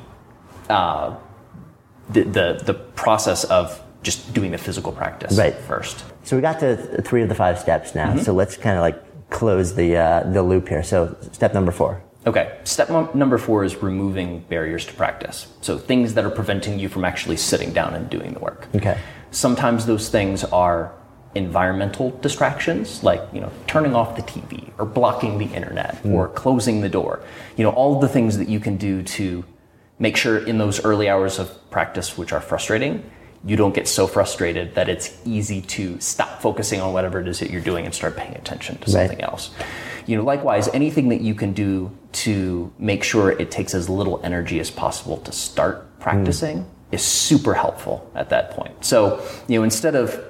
uh, 0.69 1.15
the, 2.09 2.23
the 2.23 2.47
the 2.65 2.73
process 2.73 3.45
of 3.45 3.81
just 4.03 4.33
doing 4.33 4.51
the 4.51 4.57
physical 4.57 4.91
practice 4.91 5.37
Right. 5.37 5.55
first. 5.55 6.03
So 6.23 6.35
we 6.35 6.41
got 6.41 6.59
to 6.59 6.75
th- 6.75 7.05
three 7.07 7.23
of 7.23 7.29
the 7.29 7.35
five 7.35 7.57
steps 7.57 7.95
now. 7.95 8.09
Mm-hmm. 8.09 8.19
So 8.25 8.33
let's 8.33 8.57
kind 8.57 8.75
of 8.77 8.81
like 8.81 9.29
close 9.29 9.75
the 9.75 9.95
uh, 9.95 10.23
the 10.33 10.43
loop 10.43 10.67
here. 10.67 10.83
So 10.83 11.15
step 11.31 11.53
number 11.53 11.71
four. 11.71 12.01
Okay, 12.25 12.57
step 12.63 12.89
number 13.13 13.37
four 13.37 13.63
is 13.63 13.75
removing 13.83 14.39
barriers 14.49 14.85
to 14.87 14.93
practice. 14.93 15.47
So 15.61 15.77
things 15.77 16.15
that 16.15 16.25
are 16.25 16.31
preventing 16.31 16.79
you 16.79 16.89
from 16.89 17.05
actually 17.05 17.37
sitting 17.37 17.71
down 17.71 17.93
and 17.93 18.09
doing 18.09 18.33
the 18.33 18.39
work. 18.39 18.67
Okay. 18.75 18.97
Sometimes 19.29 19.85
those 19.85 20.09
things 20.09 20.43
are 20.45 20.91
environmental 21.35 22.11
distractions, 22.21 23.03
like 23.03 23.21
you 23.31 23.41
know 23.41 23.51
turning 23.67 23.93
off 23.93 24.15
the 24.15 24.23
TV 24.23 24.71
or 24.79 24.85
blocking 24.85 25.37
the 25.37 25.45
internet 25.45 25.97
hmm. 25.97 26.13
or 26.13 26.29
closing 26.29 26.81
the 26.81 26.89
door. 26.89 27.21
You 27.57 27.63
know 27.63 27.71
all 27.71 27.99
the 27.99 28.09
things 28.09 28.37
that 28.37 28.49
you 28.49 28.59
can 28.59 28.77
do 28.77 29.03
to 29.03 29.45
make 29.99 30.17
sure 30.17 30.37
in 30.37 30.57
those 30.57 30.83
early 30.83 31.07
hours 31.07 31.37
of 31.37 31.69
practice, 31.69 32.17
which 32.17 32.33
are 32.33 32.41
frustrating, 32.41 33.09
you 33.45 33.55
don't 33.55 33.75
get 33.75 33.87
so 33.87 34.07
frustrated 34.07 34.73
that 34.75 34.89
it's 34.89 35.15
easy 35.23 35.61
to 35.61 35.99
stop 35.99 36.41
focusing 36.41 36.81
on 36.81 36.93
whatever 36.93 37.19
it 37.19 37.27
is 37.27 37.39
that 37.39 37.51
you're 37.51 37.61
doing 37.61 37.85
and 37.85 37.93
start 37.93 38.17
paying 38.17 38.35
attention 38.35 38.75
to 38.77 38.91
Right. 38.91 39.07
something 39.07 39.21
else. 39.21 39.51
You 40.07 40.17
know, 40.17 40.23
likewise, 40.23 40.67
anything 40.69 41.09
that 41.09 41.21
you 41.21 41.35
can 41.35 41.53
do 41.53 41.91
to 42.13 42.73
make 42.79 43.03
sure 43.03 43.31
it 43.31 43.51
takes 43.51 43.75
as 43.75 43.87
little 43.89 44.19
energy 44.23 44.59
as 44.59 44.71
possible 44.71 45.17
to 45.17 45.31
start 45.31 45.99
practicing 45.99 46.59
mm. 46.59 46.65
is 46.91 47.03
super 47.03 47.53
helpful 47.53 48.09
at 48.15 48.29
that 48.29 48.51
point. 48.51 48.83
So, 48.83 49.23
you 49.47 49.59
know, 49.59 49.63
instead 49.63 49.95
of 49.95 50.23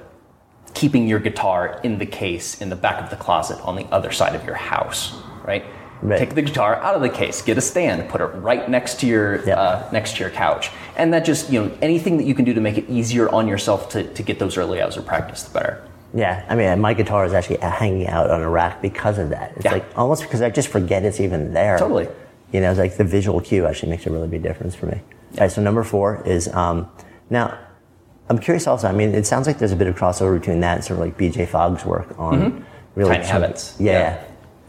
keeping 0.74 1.08
your 1.08 1.18
guitar 1.18 1.80
in 1.82 1.98
the 1.98 2.06
case 2.06 2.60
in 2.60 2.68
the 2.68 2.76
back 2.76 3.02
of 3.02 3.08
the 3.08 3.16
closet 3.16 3.58
on 3.62 3.76
the 3.76 3.84
other 3.86 4.12
side 4.12 4.34
of 4.34 4.44
your 4.44 4.56
house, 4.56 5.14
right? 5.42 5.64
Right. 6.02 6.18
Take 6.18 6.34
the 6.34 6.42
guitar 6.42 6.76
out 6.76 6.94
of 6.94 7.00
the 7.00 7.08
case, 7.08 7.40
get 7.42 7.56
a 7.56 7.60
stand, 7.60 8.08
put 8.08 8.20
it 8.20 8.26
right 8.26 8.68
next 8.68 9.00
to 9.00 9.06
your 9.06 9.44
Yep. 9.46 9.58
uh, 9.58 9.82
next 9.92 10.16
to 10.16 10.20
your 10.20 10.30
couch, 10.30 10.70
and 10.96 11.12
that 11.14 11.24
just 11.24 11.50
you 11.50 11.62
know 11.64 11.70
anything 11.80 12.16
that 12.18 12.24
you 12.24 12.34
can 12.34 12.44
do 12.44 12.52
to 12.54 12.60
make 12.60 12.76
it 12.78 12.88
easier 12.88 13.28
on 13.30 13.48
yourself 13.48 13.88
to, 13.90 14.04
to 14.14 14.22
get 14.22 14.38
those 14.38 14.56
early 14.58 14.80
hours 14.80 14.96
of 14.96 15.06
practice, 15.06 15.42
the 15.44 15.52
better. 15.52 15.82
Yeah, 16.14 16.44
I 16.48 16.54
mean, 16.54 16.80
my 16.80 16.94
guitar 16.94 17.24
is 17.24 17.32
actually 17.32 17.58
hanging 17.58 18.06
out 18.08 18.30
on 18.30 18.40
a 18.42 18.48
rack 18.48 18.80
because 18.82 19.18
of 19.18 19.30
that. 19.30 19.52
It's 19.56 19.64
Yeah. 19.64 19.72
like 19.72 19.84
almost 19.96 20.22
because 20.22 20.42
I 20.42 20.50
just 20.50 20.68
forget 20.68 21.04
it's 21.04 21.18
even 21.20 21.52
there. 21.52 21.78
Totally. 21.78 22.08
You 22.52 22.60
know, 22.60 22.70
it's 22.70 22.78
like 22.78 22.96
the 22.96 23.04
visual 23.04 23.40
cue 23.40 23.66
actually 23.66 23.90
makes 23.90 24.06
a 24.06 24.10
really 24.10 24.28
big 24.28 24.42
difference 24.42 24.74
for 24.74 24.86
me. 24.86 25.00
All 25.34 25.40
right, 25.40 25.50
so 25.50 25.60
number 25.62 25.82
four 25.82 26.22
is 26.24 26.48
um, 26.54 26.88
now. 27.30 27.58
I'm 28.28 28.38
curious 28.38 28.66
also. 28.66 28.88
I 28.88 28.92
mean, 28.92 29.14
it 29.14 29.24
sounds 29.26 29.46
like 29.46 29.58
there's 29.58 29.72
a 29.72 29.76
bit 29.76 29.86
of 29.86 29.94
crossover 29.96 30.38
between 30.38 30.60
that 30.60 30.76
and 30.76 30.84
sort 30.84 30.98
of 30.98 31.06
like 31.06 31.16
BJ 31.16 31.46
Fogg's 31.46 31.84
work 31.84 32.18
on 32.18 32.64
really 32.96 33.10
Tiny 33.14 33.24
habits. 33.24 33.76
Yeah. 33.78 33.92
Yeah. 33.92 34.24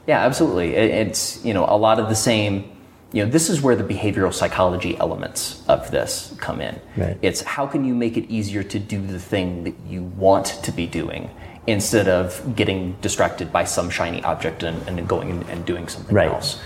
Yeah, 0.07 0.25
absolutely. 0.25 0.73
It's 0.73 1.43
you 1.43 1.53
know 1.53 1.65
a 1.67 1.77
lot 1.77 1.99
of 1.99 2.09
the 2.09 2.15
same. 2.15 2.71
You 3.13 3.23
know, 3.25 3.31
this 3.31 3.49
is 3.49 3.61
where 3.61 3.75
the 3.75 3.83
behavioral 3.83 4.33
psychology 4.33 4.97
elements 4.97 5.63
of 5.67 5.91
this 5.91 6.35
come 6.39 6.59
in. 6.59 6.79
Right. 6.97 7.17
It's 7.21 7.41
how 7.41 7.65
can 7.65 7.85
you 7.85 7.95
make 7.95 8.17
it 8.17 8.29
easier 8.29 8.63
to 8.63 8.79
do 8.79 9.05
the 9.05 9.19
thing 9.19 9.63
that 9.63 9.75
you 9.87 10.03
want 10.03 10.47
to 10.63 10.71
be 10.73 10.87
doing 10.87 11.29
instead 11.67 12.07
of 12.09 12.55
getting 12.55 12.93
distracted 13.01 13.51
by 13.51 13.63
some 13.63 13.89
shiny 13.89 14.23
object 14.23 14.63
and, 14.63 14.85
and 14.89 15.07
going 15.07 15.43
and, 15.49 15.65
doing 15.65 15.87
something 15.87 16.15
Right. 16.15 16.31
else. 16.31 16.59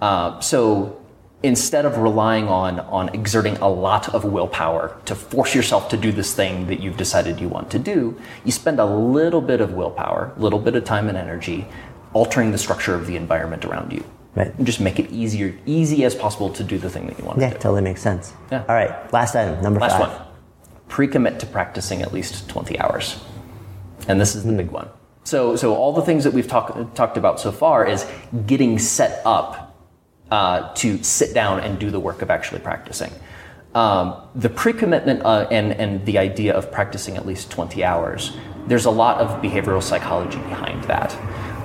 Uh, 0.00 0.38
so 0.40 0.98
instead 1.42 1.84
of 1.86 1.96
relying 1.98 2.48
on 2.48 2.80
on 2.80 3.08
exerting 3.14 3.56
a 3.58 3.68
lot 3.68 4.14
of 4.14 4.24
willpower 4.24 4.96
to 5.06 5.14
force 5.14 5.54
yourself 5.54 5.88
to 5.90 5.96
do 5.96 6.12
this 6.12 6.34
thing 6.34 6.66
that 6.66 6.80
you've 6.80 6.96
decided 6.96 7.40
you 7.40 7.48
want 7.48 7.70
to 7.70 7.78
do, 7.78 8.18
you 8.44 8.52
spend 8.52 8.78
a 8.80 8.86
little 8.86 9.40
bit 9.42 9.60
of 9.62 9.72
willpower, 9.72 10.32
a 10.36 10.40
little 10.40 10.58
bit 10.58 10.74
of 10.74 10.84
time 10.84 11.08
and 11.08 11.16
energy 11.16 11.66
altering 12.16 12.50
the 12.50 12.58
structure 12.58 12.94
of 12.94 13.06
the 13.06 13.14
environment 13.14 13.64
around 13.66 13.92
you. 13.92 14.02
Right. 14.34 14.54
And 14.56 14.66
just 14.66 14.80
make 14.80 14.98
it 14.98 15.10
easier 15.10 15.54
easy 15.66 16.04
as 16.04 16.14
possible 16.14 16.50
to 16.58 16.64
do 16.64 16.78
the 16.78 16.90
thing 16.90 17.06
that 17.08 17.18
you 17.18 17.24
want 17.24 17.38
Yeah, 17.38 17.48
to 17.48 17.50
do. 17.52 17.56
Yeah, 17.56 17.62
totally 17.62 17.82
makes 17.82 18.02
sense. 18.02 18.32
Yeah. 18.50 18.64
All 18.68 18.74
right, 18.74 19.12
last 19.12 19.34
item, 19.36 19.62
number 19.62 19.80
Last 19.80 19.98
five. 19.98 20.08
one. 20.08 20.26
Pre-commit 20.88 21.40
to 21.40 21.46
practicing 21.46 22.00
at 22.02 22.12
least 22.12 22.48
20 22.48 22.78
hours. 22.78 23.22
And 24.08 24.20
this 24.20 24.34
is 24.34 24.44
the 24.44 24.52
big 24.52 24.70
one. 24.70 24.88
So, 25.24 25.56
so 25.56 25.74
all 25.74 25.92
the 25.92 26.02
things 26.02 26.24
that 26.24 26.32
we've 26.32 26.46
talk, 26.46 26.94
talked 26.94 27.16
about 27.18 27.40
so 27.40 27.50
far 27.50 27.86
is 27.86 28.06
getting 28.46 28.78
set 28.78 29.20
up 29.26 29.76
uh, 30.30 30.72
to 30.74 31.02
sit 31.02 31.34
down 31.34 31.60
and 31.60 31.78
do 31.78 31.90
the 31.90 32.00
work 32.00 32.22
of 32.22 32.30
actually 32.30 32.60
practicing. 32.60 33.12
Um, 33.74 34.14
the 34.34 34.48
pre-commitment 34.48 35.22
uh, 35.24 35.48
and, 35.50 35.72
and 35.72 36.06
the 36.06 36.16
idea 36.18 36.54
of 36.54 36.70
practicing 36.72 37.16
at 37.16 37.26
least 37.26 37.50
20 37.50 37.84
hours, 37.84 38.36
there's 38.68 38.86
a 38.86 38.90
lot 38.90 39.18
of 39.18 39.42
behavioral 39.42 39.82
psychology 39.82 40.38
behind 40.38 40.84
that. 40.84 41.10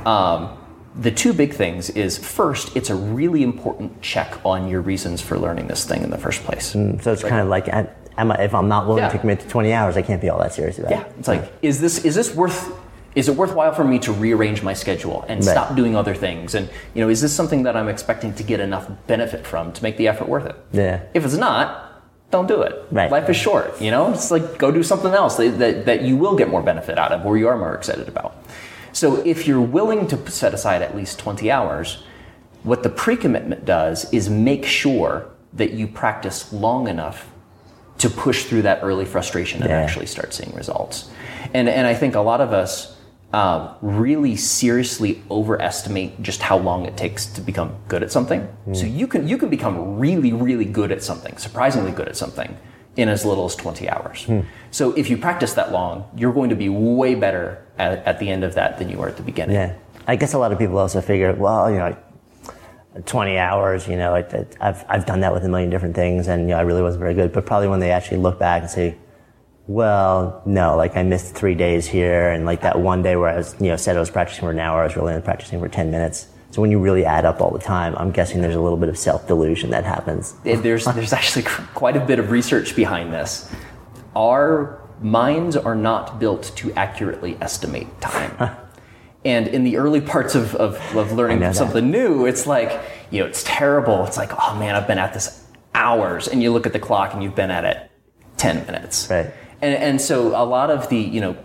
Um, 0.07 0.57
the 0.95 1.11
two 1.11 1.31
big 1.33 1.53
things 1.53 1.89
is 1.91 2.17
first, 2.17 2.75
it's 2.75 2.89
a 2.89 2.95
really 2.95 3.43
important 3.43 4.01
check 4.01 4.37
on 4.45 4.67
your 4.67 4.81
reasons 4.81 5.21
for 5.21 5.37
learning 5.37 5.67
this 5.67 5.85
thing 5.85 6.03
in 6.03 6.09
the 6.09 6.17
first 6.17 6.43
place. 6.43 6.65
So 6.67 7.11
it's 7.11 7.23
kind 7.23 7.39
of 7.41 7.47
like, 7.47 7.69
am 7.69 8.31
I, 8.31 8.35
if 8.43 8.53
I'm 8.53 8.67
not 8.67 8.87
willing 8.87 9.03
Yeah. 9.03 9.09
to 9.09 9.17
commit 9.17 9.39
to 9.39 9.47
20 9.47 9.71
hours, 9.71 9.95
I 9.95 10.01
can't 10.01 10.21
be 10.21 10.29
all 10.29 10.39
that 10.39 10.53
serious 10.53 10.79
about 10.79 10.91
Yeah, 10.91 11.01
it. 11.01 11.13
it's 11.19 11.27
like, 11.29 11.51
is 11.61 11.79
this 11.79 12.03
is 12.03 12.15
this 12.15 12.35
worth? 12.35 12.71
Is 13.13 13.27
it 13.27 13.35
worthwhile 13.35 13.73
for 13.73 13.83
me 13.83 13.99
to 13.99 14.13
rearrange 14.13 14.63
my 14.63 14.73
schedule 14.73 15.25
and 15.27 15.39
Right. 15.45 15.51
stop 15.51 15.75
doing 15.75 15.95
other 15.97 16.13
things? 16.15 16.55
And 16.55 16.69
you 16.93 17.01
know, 17.03 17.09
is 17.09 17.21
this 17.21 17.33
something 17.33 17.63
that 17.63 17.75
I'm 17.75 17.89
expecting 17.89 18.33
to 18.35 18.43
get 18.43 18.59
enough 18.59 18.89
benefit 19.07 19.45
from 19.45 19.71
to 19.73 19.83
make 19.83 19.97
the 19.97 20.07
effort 20.07 20.27
worth 20.29 20.45
it? 20.45 20.55
Yeah. 20.71 20.99
If 21.13 21.25
it's 21.25 21.35
not, 21.35 22.01
don't 22.31 22.47
do 22.47 22.61
it. 22.61 22.73
Right. 22.91 23.11
Life 23.11 23.29
is 23.29 23.35
short. 23.35 23.81
You 23.81 23.91
know, 23.91 24.11
it's 24.13 24.31
like 24.31 24.57
go 24.57 24.71
do 24.71 24.81
something 24.83 25.13
else 25.13 25.35
that, 25.35 25.59
that, 25.59 25.85
that 25.85 26.01
you 26.03 26.15
will 26.15 26.35
get 26.37 26.47
more 26.49 26.61
benefit 26.61 26.97
out 26.97 27.11
of, 27.11 27.25
or 27.25 27.37
you 27.37 27.49
are 27.49 27.57
more 27.57 27.75
excited 27.75 28.07
about. 28.07 28.33
So 28.93 29.17
if 29.25 29.47
you're 29.47 29.61
willing 29.61 30.07
to 30.07 30.31
set 30.31 30.53
aside 30.53 30.81
at 30.81 30.95
least 30.95 31.19
20 31.19 31.49
hours, 31.49 32.03
what 32.63 32.83
the 32.83 32.89
pre-commitment 32.89 33.65
does 33.65 34.11
is 34.13 34.29
make 34.29 34.65
sure 34.65 35.29
that 35.53 35.71
you 35.71 35.87
practice 35.87 36.51
long 36.53 36.87
enough 36.87 37.27
to 37.97 38.09
push 38.09 38.45
through 38.45 38.63
that 38.63 38.79
early 38.81 39.05
frustration 39.05 39.61
and 39.61 39.69
Yeah. 39.69 39.77
actually 39.81 40.05
start 40.07 40.33
seeing 40.33 40.53
results. 40.55 41.09
And 41.53 41.67
and 41.69 41.85
I 41.87 41.93
think 41.93 42.15
a 42.15 42.21
lot 42.21 42.41
of 42.41 42.53
us 42.53 42.95
um, 43.33 43.69
really 43.81 44.35
seriously 44.35 45.21
overestimate 45.31 46.21
just 46.21 46.41
how 46.41 46.57
long 46.57 46.85
it 46.85 46.97
takes 46.97 47.25
to 47.27 47.41
become 47.41 47.71
good 47.87 48.03
at 48.03 48.11
something. 48.11 48.47
So 48.73 48.85
you 48.85 49.07
can 49.07 49.27
you 49.27 49.37
can 49.37 49.49
become 49.49 49.97
really 49.99 50.33
really 50.33 50.65
good 50.65 50.91
at 50.91 51.03
something, 51.03 51.37
surprisingly 51.37 51.91
good 51.91 52.07
at 52.09 52.17
something, 52.17 52.57
in 52.97 53.07
as 53.07 53.23
little 53.25 53.45
as 53.45 53.55
20 53.55 53.87
hours. 53.89 54.27
So 54.71 54.91
if 54.93 55.09
you 55.09 55.17
practice 55.17 55.53
that 55.53 55.71
long, 55.71 56.05
you're 56.15 56.33
going 56.33 56.49
to 56.49 56.55
be 56.55 56.69
way 56.69 57.15
better 57.15 57.63
at, 57.81 58.05
at 58.05 58.19
the 58.19 58.29
end 58.29 58.43
of 58.43 58.55
that 58.55 58.77
than 58.77 58.89
you 58.89 58.97
were 58.97 59.07
at 59.07 59.17
the 59.17 59.23
beginning. 59.23 59.55
Yeah. 59.55 59.73
I 60.07 60.15
guess 60.15 60.33
a 60.33 60.37
lot 60.37 60.51
of 60.51 60.59
people 60.59 60.77
also 60.77 61.01
figure, 61.01 61.33
well, 61.33 61.69
you 61.71 61.77
know, 61.77 61.97
20 63.05 63.37
hours, 63.37 63.87
you 63.87 63.95
know, 63.95 64.15
it, 64.15 64.31
it, 64.33 64.57
I've, 64.59 64.83
I've 64.89 65.05
done 65.05 65.21
that 65.21 65.33
with 65.33 65.45
a 65.45 65.49
million 65.49 65.69
different 65.69 65.95
things 65.95 66.27
and, 66.27 66.43
you 66.43 66.47
know, 66.49 66.57
I 66.57 66.61
really 66.61 66.81
wasn't 66.81 67.01
very 67.01 67.13
good. 67.13 67.31
But 67.31 67.45
probably 67.45 67.67
when 67.67 67.79
they 67.79 67.91
actually 67.91 68.17
look 68.17 68.37
back 68.37 68.61
and 68.61 68.69
say, 68.69 68.97
well, 69.67 70.41
no, 70.45 70.75
like 70.75 70.97
I 70.97 71.03
missed 71.03 71.33
three 71.35 71.55
days 71.55 71.87
here 71.87 72.31
and 72.31 72.45
like 72.45 72.61
that 72.61 72.79
one 72.79 73.01
day 73.01 73.15
where 73.15 73.29
I 73.29 73.37
was, 73.37 73.55
you 73.59 73.67
know, 73.67 73.77
said 73.77 73.95
I 73.95 73.99
was 73.99 74.09
practicing 74.09 74.41
for 74.41 74.51
an 74.51 74.59
hour, 74.59 74.81
I 74.81 74.85
was 74.85 74.95
really 74.95 75.13
only 75.13 75.23
practicing 75.23 75.59
for 75.59 75.69
10 75.69 75.91
minutes. 75.91 76.27
So 76.49 76.61
when 76.61 76.69
you 76.69 76.79
really 76.79 77.05
add 77.05 77.23
up 77.23 77.39
all 77.39 77.51
the 77.51 77.59
time, 77.59 77.95
I'm 77.95 78.11
guessing 78.11 78.41
there's 78.41 78.55
a 78.55 78.61
little 78.61 78.77
bit 78.77 78.89
of 78.89 78.97
self-delusion 78.97 79.69
that 79.69 79.85
happens. 79.85 80.33
There's 80.43 80.83
there's 80.85 81.13
actually 81.13 81.43
quite 81.73 81.95
a 81.95 82.05
bit 82.05 82.19
of 82.19 82.29
research 82.29 82.75
behind 82.75 83.13
this. 83.13 83.49
Our 84.17 84.80
minds 85.01 85.55
are 85.55 85.75
not 85.75 86.19
built 86.19 86.51
to 86.57 86.71
accurately 86.73 87.37
estimate 87.41 87.87
time. 88.01 88.55
and 89.25 89.47
in 89.47 89.63
the 89.63 89.77
early 89.77 90.01
parts 90.01 90.35
of, 90.35 90.55
of, 90.55 90.75
of 90.95 91.11
learning 91.13 91.39
know 91.39 91.47
that. 91.47 91.55
something 91.55 91.89
new, 91.91 92.25
it's 92.25 92.45
like, 92.47 92.79
you 93.09 93.19
know, 93.21 93.25
it's 93.27 93.43
terrible. 93.43 94.05
It's 94.05 94.17
like, 94.17 94.31
oh 94.39 94.55
man, 94.57 94.75
I've 94.75 94.87
been 94.87 94.99
at 94.99 95.13
this 95.13 95.45
hours. 95.73 96.27
And 96.27 96.41
you 96.41 96.51
look 96.51 96.65
at 96.65 96.73
the 96.73 96.79
clock 96.79 97.13
and 97.13 97.23
you've 97.23 97.35
been 97.35 97.51
at 97.51 97.65
it 97.65 97.91
10 98.37 98.65
minutes. 98.65 99.09
Right. 99.09 99.31
And, 99.61 99.75
and 99.75 100.01
so 100.01 100.29
a 100.29 100.45
lot 100.45 100.69
of 100.69 100.89
the, 100.89 100.97
you 100.97 101.21
know, 101.21 101.37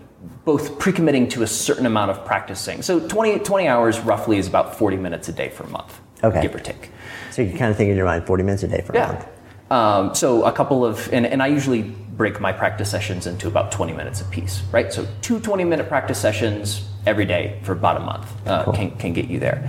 both 0.45 0.79
pre-committing 0.79 1.27
to 1.29 1.43
a 1.43 1.47
certain 1.47 1.85
amount 1.85 2.09
of 2.11 2.25
practicing. 2.25 2.81
So 2.81 3.05
20, 3.07 3.39
20 3.39 3.67
hours 3.67 3.99
roughly 3.99 4.37
is 4.37 4.47
about 4.47 4.75
40 4.77 4.97
minutes 4.97 5.29
a 5.29 5.31
day 5.33 5.49
for 5.49 5.63
a 5.63 5.69
month, 5.69 5.99
Okay. 6.23 6.41
give 6.41 6.55
or 6.55 6.59
take. 6.59 6.89
So 7.31 7.41
you 7.41 7.57
kind 7.57 7.69
of 7.69 7.77
think 7.77 7.89
in 7.91 7.97
your 7.97 8.05
mind 8.05 8.25
40 8.25 8.43
minutes 8.43 8.63
a 8.63 8.67
day 8.67 8.81
for 8.81 8.93
a 8.93 9.07
month. 9.07 9.27
Um, 9.69 10.15
so 10.15 10.43
a 10.45 10.51
couple 10.51 10.85
of, 10.85 11.11
and, 11.13 11.25
and 11.25 11.43
I 11.43 11.47
usually 11.47 11.93
break 12.17 12.41
my 12.41 12.51
practice 12.51 12.89
sessions 12.89 13.27
into 13.27 13.47
about 13.47 13.71
20 13.71 13.93
minutes 13.93 14.21
apiece, 14.21 14.63
right? 14.71 14.91
So 14.91 15.07
two 15.21 15.39
20 15.39 15.63
minute 15.63 15.87
practice 15.87 16.19
sessions 16.19 16.89
every 17.05 17.25
day 17.25 17.59
for 17.63 17.73
about 17.73 17.97
a 17.97 17.99
month 18.01 18.47
uh, 18.47 18.71
can, 18.71 18.91
can 18.97 19.13
get 19.13 19.27
you 19.27 19.39
there. 19.39 19.63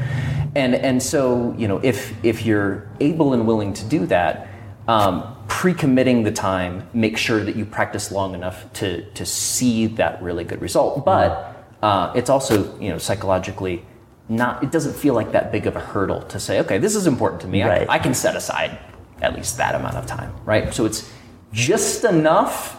And, 0.56 0.74
and 0.74 1.00
so, 1.02 1.54
you 1.58 1.68
know, 1.68 1.78
if, 1.82 2.12
if 2.24 2.44
you're 2.44 2.90
able 3.00 3.34
and 3.34 3.46
willing 3.46 3.74
to 3.74 3.84
do 3.84 4.06
that, 4.06 4.48
um, 4.88 5.36
pre-committing 5.46 6.22
the 6.22 6.32
time, 6.32 6.88
make 6.94 7.18
sure 7.18 7.44
that 7.44 7.54
you 7.54 7.64
practice 7.64 8.10
long 8.10 8.34
enough 8.34 8.72
to, 8.74 9.04
to 9.12 9.26
see 9.26 9.86
that 9.86 10.20
really 10.22 10.44
good 10.44 10.60
result. 10.62 11.04
But 11.04 11.66
uh, 11.82 12.12
it's 12.16 12.30
also, 12.30 12.78
you 12.80 12.88
know, 12.88 12.98
psychologically 12.98 13.84
not, 14.30 14.62
it 14.62 14.72
doesn't 14.72 14.94
feel 14.94 15.14
like 15.14 15.32
that 15.32 15.52
big 15.52 15.66
of 15.66 15.76
a 15.76 15.80
hurdle 15.80 16.22
to 16.22 16.40
say, 16.40 16.60
okay, 16.60 16.78
this 16.78 16.96
is 16.96 17.06
important 17.06 17.42
to 17.42 17.46
me. 17.46 17.62
I- 17.62 17.94
I 17.94 17.98
can 17.98 18.14
set 18.14 18.36
aside 18.36 18.78
at 19.20 19.34
least 19.34 19.56
that 19.58 19.74
amount 19.74 19.96
of 19.96 20.06
time, 20.06 20.32
right? 20.44 20.72
So 20.72 20.86
it's 20.86 21.10
just 21.52 22.04
enough 22.04 22.76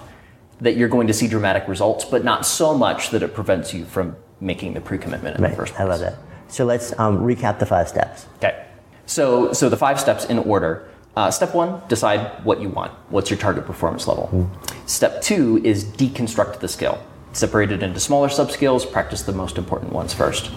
that 0.61 0.75
you're 0.75 0.89
going 0.89 1.07
to 1.07 1.13
see 1.13 1.27
dramatic 1.27 1.67
results, 1.67 2.05
but 2.05 2.23
not 2.23 2.45
so 2.45 2.77
much 2.77 3.11
that 3.11 3.23
it 3.23 3.33
prevents 3.33 3.73
you 3.73 3.85
from 3.85 4.15
making 4.41 4.73
the 4.73 4.81
pre-commitment 4.81 5.37
in 5.37 5.43
Right. 5.43 5.51
the 5.51 5.55
first 5.55 5.73
place. 5.73 5.85
I 5.85 5.89
love 5.89 5.99
that. 6.01 6.15
So 6.47 6.65
let's 6.65 6.97
um, 6.99 7.19
recap 7.19 7.59
the 7.59 7.65
five 7.65 7.87
steps. 7.87 8.25
Okay. 8.37 8.65
So, 9.05 9.53
so 9.53 9.69
the 9.69 9.77
five 9.77 9.99
steps 9.99 10.25
in 10.25 10.39
order. 10.39 10.87
Uh, 11.15 11.31
step 11.31 11.53
one, 11.53 11.81
decide 11.87 12.43
what 12.45 12.61
you 12.61 12.69
want. 12.69 12.91
What's 13.09 13.29
your 13.29 13.39
target 13.39 13.65
performance 13.65 14.07
level? 14.07 14.49
Step 14.85 15.21
two 15.21 15.59
is 15.63 15.83
deconstruct 15.83 16.59
the 16.59 16.67
skill. 16.67 17.01
Separate 17.33 17.71
it 17.71 17.83
into 17.83 17.99
smaller 17.99 18.27
subskills, 18.29 18.89
practice 18.89 19.23
the 19.23 19.31
most 19.33 19.57
important 19.57 19.91
ones 19.93 20.13
first. 20.13 20.51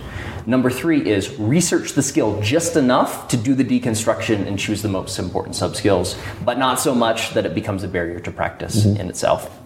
Number 0.47 0.71
three 0.71 1.09
is 1.09 1.39
research 1.39 1.93
the 1.93 2.03
skill 2.03 2.41
just 2.41 2.77
enough 2.77 3.29
to 3.29 3.37
do 3.37 3.55
the 3.55 3.65
deconstruction 3.65 4.47
and 4.47 4.59
choose 4.59 4.83
the 4.83 4.89
most 4.89 5.19
important 5.19 5.55
subskills, 5.55 6.19
but 6.45 6.59
not 6.59 6.81
so 6.81 6.95
much 6.95 7.31
that 7.35 7.47
it 7.47 7.55
becomes 7.55 7.85
a 7.85 7.89
barrier 7.89 8.21
to 8.21 8.31
practice 8.31 8.85
in 8.85 9.09
itself. 9.09 9.59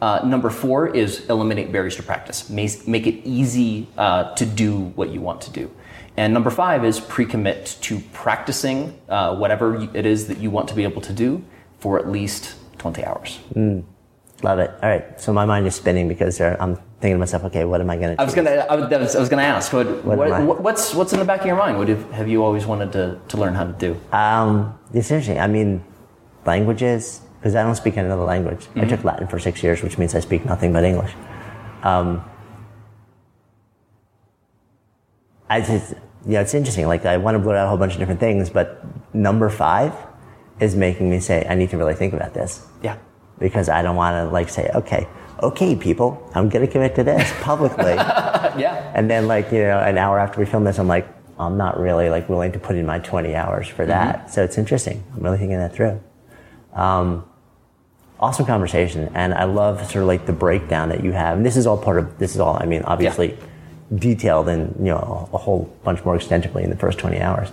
Uh, 0.00 0.20
number 0.24 0.50
four 0.50 0.94
is 0.94 1.24
eliminate 1.30 1.72
barriers 1.72 1.96
to 1.96 2.02
practice. 2.02 2.50
Make, 2.50 3.06
it 3.06 3.26
easy 3.26 3.88
uh, 3.96 4.34
to 4.34 4.44
do 4.44 4.92
what 4.96 5.10
you 5.10 5.20
want 5.20 5.40
to 5.42 5.50
do. 5.50 5.70
And 6.16 6.32
number 6.32 6.50
five 6.50 6.84
is 6.84 7.00
pre-commit 7.00 7.78
to 7.82 8.00
practicing 8.12 8.98
uh, 9.08 9.34
whatever 9.36 9.88
it 9.94 10.06
is 10.06 10.28
that 10.28 10.38
you 10.38 10.50
want 10.50 10.68
to 10.68 10.74
be 10.74 10.84
able 10.84 11.00
to 11.02 11.12
do 11.12 11.42
for 11.78 11.98
at 11.98 12.08
least 12.08 12.54
20 12.78 13.04
hours. 13.04 13.38
Love 14.44 14.58
it. 14.58 14.70
All 14.82 14.90
right. 14.90 15.18
So 15.18 15.32
my 15.32 15.46
mind 15.46 15.66
is 15.66 15.74
spinning 15.74 16.06
because 16.06 16.38
I'm 16.38 16.76
thinking 17.00 17.14
to 17.14 17.18
myself, 17.18 17.44
okay, 17.44 17.64
what 17.64 17.80
am 17.80 17.88
I 17.88 17.96
going 17.96 18.14
to 18.14 18.20
I 18.20 18.24
was 18.26 18.34
gonna, 18.34 18.50
I 18.50 18.74
was, 18.76 19.16
I 19.16 19.18
was- 19.18 19.30
gonna 19.30 19.42
ask, 19.42 19.72
what, 19.72 19.86
What 20.04 20.18
what, 20.18 20.28
am 20.28 20.34
I- 20.34 20.44
what- 20.44 20.60
what's 20.60 20.94
what's 20.94 21.14
in 21.14 21.18
the 21.18 21.24
back 21.24 21.40
of 21.40 21.46
your 21.46 21.56
mind? 21.56 21.78
What 21.78 21.88
have, 21.88 22.10
have 22.12 22.28
you 22.28 22.44
always 22.44 22.66
wanted 22.66 22.92
to, 22.92 23.18
to 23.28 23.36
learn 23.38 23.54
how 23.54 23.64
to 23.64 23.72
do? 23.72 23.96
Um, 24.12 24.78
it's 24.92 25.10
interesting. 25.10 25.40
I 25.40 25.46
mean, 25.46 25.82
languages, 26.44 27.22
because 27.40 27.54
I 27.54 27.62
don't 27.62 27.74
speak 27.74 27.96
another 27.96 28.22
language. 28.22 28.66
I 28.76 28.84
took 28.84 29.02
Latin 29.02 29.28
for 29.28 29.38
six 29.38 29.62
years, 29.62 29.82
which 29.82 29.96
means 29.96 30.14
I 30.14 30.20
speak 30.20 30.44
nothing 30.44 30.74
but 30.74 30.84
English. 30.84 31.14
Um, 31.82 32.22
I 35.48 35.62
just, 35.62 35.94
yeah, 36.26 36.42
it's 36.42 36.52
interesting. 36.52 36.86
Like, 36.86 37.06
I 37.06 37.16
want 37.16 37.34
to 37.36 37.38
blurt 37.38 37.56
out 37.56 37.64
a 37.64 37.68
whole 37.70 37.78
bunch 37.78 37.94
of 37.94 37.98
different 37.98 38.20
things, 38.20 38.50
but 38.50 38.84
number 39.14 39.48
five 39.48 39.94
is 40.60 40.76
making 40.76 41.08
me 41.08 41.18
say, 41.18 41.46
I 41.48 41.54
need 41.54 41.70
to 41.70 41.78
really 41.78 41.94
think 41.94 42.12
about 42.12 42.34
this 42.34 42.66
Yeah. 42.82 42.96
Because 43.38 43.68
I 43.68 43.82
don't 43.82 43.96
want 43.96 44.14
to, 44.14 44.32
like, 44.32 44.48
say, 44.48 44.70
okay, 44.74 45.06
okay, 45.42 45.76
people, 45.76 46.30
I'm 46.34 46.48
going 46.48 46.64
to 46.64 46.70
commit 46.70 46.94
to 46.96 47.04
this 47.04 47.32
publicly. 47.40 47.94
yeah. 47.94 48.92
And 48.94 49.10
then, 49.10 49.26
like, 49.26 49.52
you 49.52 49.58
know, 49.58 49.80
an 49.80 49.98
hour 49.98 50.18
after 50.18 50.40
we 50.40 50.46
film 50.46 50.64
this, 50.64 50.78
I'm 50.78 50.88
like, 50.88 51.08
I'm 51.38 51.56
not 51.56 51.80
really 51.80 52.10
like 52.10 52.28
willing 52.28 52.52
to 52.52 52.60
put 52.60 52.76
in 52.76 52.86
my 52.86 53.00
20 53.00 53.34
hours 53.34 53.66
for 53.66 53.84
that. 53.86 54.32
So 54.32 54.44
it's 54.44 54.56
interesting. 54.56 55.02
I'm 55.14 55.22
really 55.22 55.38
thinking 55.38 55.58
that 55.58 55.74
through. 55.74 56.00
Um, 56.74 57.24
awesome 58.20 58.46
conversation. 58.46 59.10
And 59.14 59.34
I 59.34 59.42
love 59.42 59.80
sort 59.90 60.02
of 60.02 60.06
like 60.06 60.26
the 60.26 60.32
breakdown 60.32 60.90
that 60.90 61.02
you 61.02 61.10
have. 61.10 61.36
And 61.36 61.44
this 61.44 61.56
is 61.56 61.66
all 61.66 61.76
part 61.76 61.98
of, 61.98 62.18
this 62.18 62.34
is 62.34 62.40
all, 62.40 62.56
I 62.56 62.66
mean, 62.66 62.82
obviously 62.82 63.36
detailed 63.94 64.48
and 64.48 64.74
you 64.78 64.92
know 64.92 65.28
a 65.32 65.38
whole 65.38 65.64
bunch 65.84 66.04
more 66.04 66.16
extensively 66.16 66.62
in 66.62 66.70
the 66.70 66.76
first 66.76 66.98
20 66.98 67.20
hours. 67.20 67.50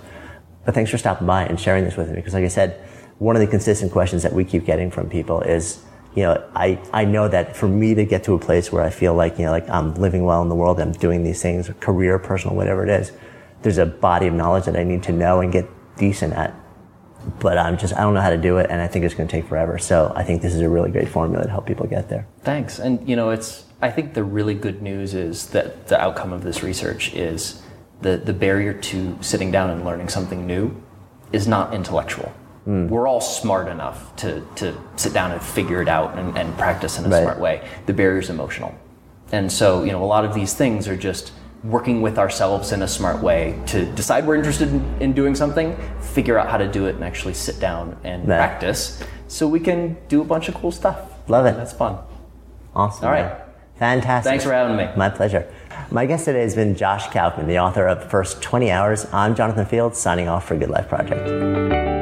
But 0.65 0.75
thanks 0.75 0.91
for 0.91 0.97
stopping 0.97 1.27
by 1.27 1.43
and 1.43 1.59
sharing 1.59 1.83
this 1.83 1.97
with 1.97 2.09
me 2.09 2.15
because, 2.15 2.33
like 2.33 2.43
I 2.43 2.49
said, 2.49 2.79
one 3.21 3.35
of 3.35 3.39
the 3.39 3.47
consistent 3.47 3.91
questions 3.91 4.23
that 4.23 4.33
we 4.33 4.43
keep 4.43 4.65
getting 4.65 4.89
from 4.89 5.07
people 5.07 5.41
is, 5.41 5.83
you 6.15 6.23
know, 6.23 6.43
I, 6.55 6.81
I 6.91 7.05
know 7.05 7.27
that 7.27 7.55
for 7.55 7.67
me 7.67 7.93
to 7.93 8.03
get 8.03 8.23
to 8.23 8.33
a 8.33 8.39
place 8.39 8.71
where 8.71 8.81
I 8.81 8.89
feel 8.89 9.13
like, 9.13 9.37
you 9.37 9.45
know, 9.45 9.51
like 9.51 9.69
I'm 9.69 9.93
living 9.93 10.23
well 10.23 10.41
in 10.41 10.49
the 10.49 10.55
world, 10.55 10.79
I'm 10.79 10.91
doing 10.91 11.23
these 11.23 11.39
things, 11.39 11.69
career, 11.81 12.17
personal, 12.17 12.55
whatever 12.55 12.83
it 12.83 12.89
is, 12.89 13.11
there's 13.61 13.77
a 13.77 13.85
body 13.85 14.25
of 14.25 14.33
knowledge 14.33 14.65
that 14.65 14.75
I 14.75 14.83
need 14.83 15.03
to 15.03 15.11
know 15.11 15.39
and 15.39 15.53
get 15.53 15.69
decent 15.97 16.33
at. 16.33 16.55
But 17.39 17.59
I'm 17.59 17.77
just, 17.77 17.93
I 17.93 17.99
don't 17.99 18.15
know 18.15 18.21
how 18.21 18.31
to 18.31 18.39
do 18.39 18.57
it 18.57 18.71
and 18.71 18.81
I 18.81 18.87
think 18.87 19.05
it's 19.05 19.13
going 19.13 19.27
to 19.27 19.31
take 19.31 19.47
forever. 19.47 19.77
So 19.77 20.11
I 20.15 20.23
think 20.23 20.41
this 20.41 20.55
is 20.55 20.61
a 20.61 20.69
really 20.69 20.89
great 20.89 21.07
formula 21.07 21.43
to 21.43 21.49
help 21.51 21.67
people 21.67 21.85
get 21.85 22.09
there. 22.09 22.27
Thanks. 22.39 22.79
And, 22.79 23.07
you 23.07 23.15
know, 23.15 23.29
it's, 23.29 23.65
I 23.83 23.91
think 23.91 24.15
the 24.15 24.23
really 24.23 24.55
good 24.55 24.81
news 24.81 25.13
is 25.13 25.49
that 25.49 25.89
the 25.89 26.01
outcome 26.01 26.33
of 26.33 26.41
this 26.41 26.63
research 26.63 27.13
is 27.13 27.61
the, 28.01 28.17
the 28.17 28.33
barrier 28.33 28.73
to 28.73 29.15
sitting 29.21 29.51
down 29.51 29.69
and 29.69 29.85
learning 29.85 30.09
something 30.09 30.47
new 30.47 30.75
is 31.31 31.47
not 31.47 31.71
intellectual. 31.71 32.33
Mm. 32.67 32.89
We're 32.89 33.07
all 33.07 33.21
smart 33.21 33.67
enough 33.67 34.15
to, 34.17 34.45
to 34.55 34.77
sit 34.95 35.13
down 35.13 35.31
and 35.31 35.41
figure 35.41 35.81
it 35.81 35.87
out 35.87 36.17
and, 36.17 36.37
and 36.37 36.55
practice 36.57 36.99
in 36.99 37.05
a 37.05 37.09
right. 37.09 37.23
smart 37.23 37.39
way. 37.39 37.67
The 37.87 37.93
barrier 37.93 38.19
is 38.19 38.29
emotional. 38.29 38.75
And 39.31 39.51
so, 39.51 39.83
you 39.83 39.91
know, 39.91 40.03
a 40.03 40.05
lot 40.05 40.25
of 40.25 40.33
these 40.33 40.53
things 40.53 40.87
are 40.87 40.97
just 40.97 41.33
working 41.63 42.01
with 42.01 42.17
ourselves 42.17 42.71
in 42.71 42.81
a 42.81 42.87
smart 42.87 43.21
way 43.21 43.59
to 43.67 43.85
decide 43.93 44.25
we're 44.25 44.35
interested 44.35 44.69
in, 44.69 45.01
in 45.01 45.13
doing 45.13 45.35
something, 45.35 45.77
figure 46.01 46.37
out 46.37 46.49
how 46.49 46.57
to 46.57 46.67
do 46.67 46.87
it, 46.87 46.95
and 46.95 47.03
actually 47.03 47.33
sit 47.33 47.59
down 47.59 47.97
and 48.03 48.27
right. 48.27 48.37
practice 48.37 49.03
so 49.27 49.47
we 49.47 49.59
can 49.59 49.97
do 50.07 50.21
a 50.21 50.25
bunch 50.25 50.49
of 50.49 50.55
cool 50.55 50.71
stuff. 50.71 51.29
Love 51.29 51.45
it. 51.45 51.55
That's 51.55 51.73
fun. 51.73 51.97
Awesome. 52.75 53.05
All 53.05 53.11
right. 53.11 53.25
Man. 53.25 53.41
Fantastic. 53.77 54.29
Thanks 54.29 54.43
for 54.43 54.53
having 54.53 54.77
me. 54.77 54.87
My 54.95 55.09
pleasure. 55.09 55.51
My 55.89 56.05
guest 56.05 56.25
today 56.25 56.41
has 56.41 56.55
been 56.55 56.75
Josh 56.75 57.09
Kaufman, 57.11 57.47
the 57.47 57.59
author 57.59 57.87
of 57.87 58.09
First 58.09 58.41
20 58.41 58.69
Hours. 58.69 59.07
I'm 59.11 59.33
Jonathan 59.33 59.65
Fields, 59.65 59.97
signing 59.97 60.27
off 60.27 60.47
for 60.47 60.55
Good 60.55 60.69
Life 60.69 60.87
Project. 60.87 62.00